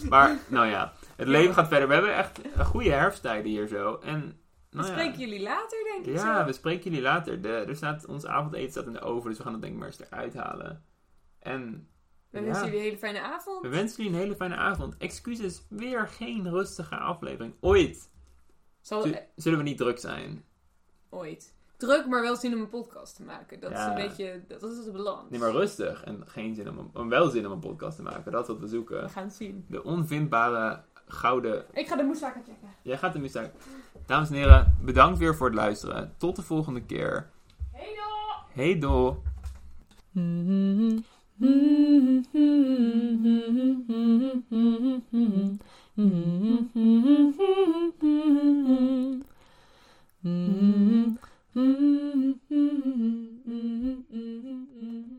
Maar, 0.09 0.38
nou 0.48 0.66
ja. 0.66 0.92
Het 1.16 1.28
leven 1.28 1.54
gaat 1.54 1.68
verder. 1.68 1.88
We 1.88 1.94
hebben 1.94 2.16
echt 2.16 2.40
een 2.56 2.64
goede 2.64 2.90
herfsttijden 2.90 3.50
hier 3.50 3.66
zo. 3.66 3.98
En, 4.04 4.20
We 4.70 4.76
nou 4.76 4.87
ja. 4.87 4.92
spreken 4.92 5.18
jullie 5.20 5.42
later, 5.42 5.78
denk 5.92 6.06
ik 6.06 6.12
Ja, 6.22 6.38
zo. 6.40 6.44
we 6.46 6.52
spreken 6.52 6.85
jullie 6.90 7.02
later. 7.02 7.40
De, 7.42 7.48
er 7.48 7.76
staat, 7.76 8.06
ons 8.06 8.26
avondeten 8.26 8.70
staat 8.70 8.87
in 8.87 8.92
de 8.92 9.00
oven, 9.00 9.28
dus 9.28 9.38
we 9.38 9.44
gaan 9.44 9.52
het 9.52 9.62
denk 9.62 9.72
ik 9.74 9.78
maar 9.80 9.88
eens 9.88 10.00
eruit 10.00 10.35
halen. 10.35 10.85
En 11.40 11.88
We 12.31 12.38
ja, 12.38 12.45
wensen 12.45 12.64
jullie 12.64 12.79
een 12.79 12.85
hele 12.85 12.99
fijne 12.99 13.21
avond. 13.21 13.62
we 13.62 13.69
wensen 13.69 13.97
jullie 13.97 14.12
een 14.19 14.23
hele 14.25 14.37
fijne 14.37 14.57
avond. 14.57 14.97
Excuses, 14.97 15.62
weer 15.69 16.09
geen 16.09 16.51
rustige 16.51 16.97
aflevering. 16.97 17.55
Ooit 17.61 18.11
Zal, 18.81 19.07
zullen 19.37 19.59
we 19.59 19.64
niet 19.64 19.79
druk 19.79 19.99
zijn. 19.99 20.45
ooit. 21.11 21.55
Druk, 21.77 22.07
maar 22.07 22.23
wel 22.23 22.37
zin 22.37 22.55
om 22.55 22.61
een 22.61 22.69
podcast 22.69 23.16
te 23.16 23.23
maken. 23.23 23.61
Dat 23.61 23.71
Ja. 23.71 23.81
is 23.81 23.87
een 24.03 24.09
beetje, 24.09 24.43
dat 24.49 24.62
is 24.62 24.85
de 24.85 24.90
balans. 24.90 25.31
Nee, 25.31 25.40
maar 25.40 25.51
rustig. 25.51 26.05
En 26.05 26.23
geen 26.27 26.55
zin 26.55 26.69
om, 26.69 26.79
een- 26.79 26.90
om 26.95 27.09
wel 27.09 27.29
zin 27.31 27.47
om 27.47 27.53
een 27.53 27.59
podcast 27.61 27.97
te 27.97 28.03
maken. 28.03 28.33
Dat 28.33 28.40
is 28.43 28.47
wat 28.49 28.57
we 28.57 28.62
We 28.62 28.69
zoeken. 28.69 29.11
gaan 29.11 29.25
het 29.25 29.35
zien. 29.35 29.64
De 29.69 29.85
onvindbare 29.85 30.83
gouden... 31.07 31.64
Ik 31.73 31.87
ga 31.88 31.97
de 31.97 32.03
moeszaken 32.03 32.43
checken. 32.45 32.69
Jij 32.83 32.99
gaat 32.99 33.12
de 33.12 33.19
muziek... 33.19 33.51
Dames 34.07 34.29
en 34.29 34.35
heren, 34.35 34.77
bedankt 34.83 35.19
weer 35.19 35.35
voor 35.37 35.47
het 35.47 35.57
luisteren. 35.57 36.14
Tot 36.19 36.37
de 36.37 36.43
volgende 36.43 36.83
keer. 36.83 37.31
Hey 37.73 37.95
doei! 37.95 38.64
Hey 38.71 38.79
doei. 38.79 39.14
Mm-hmm. 41.40 41.81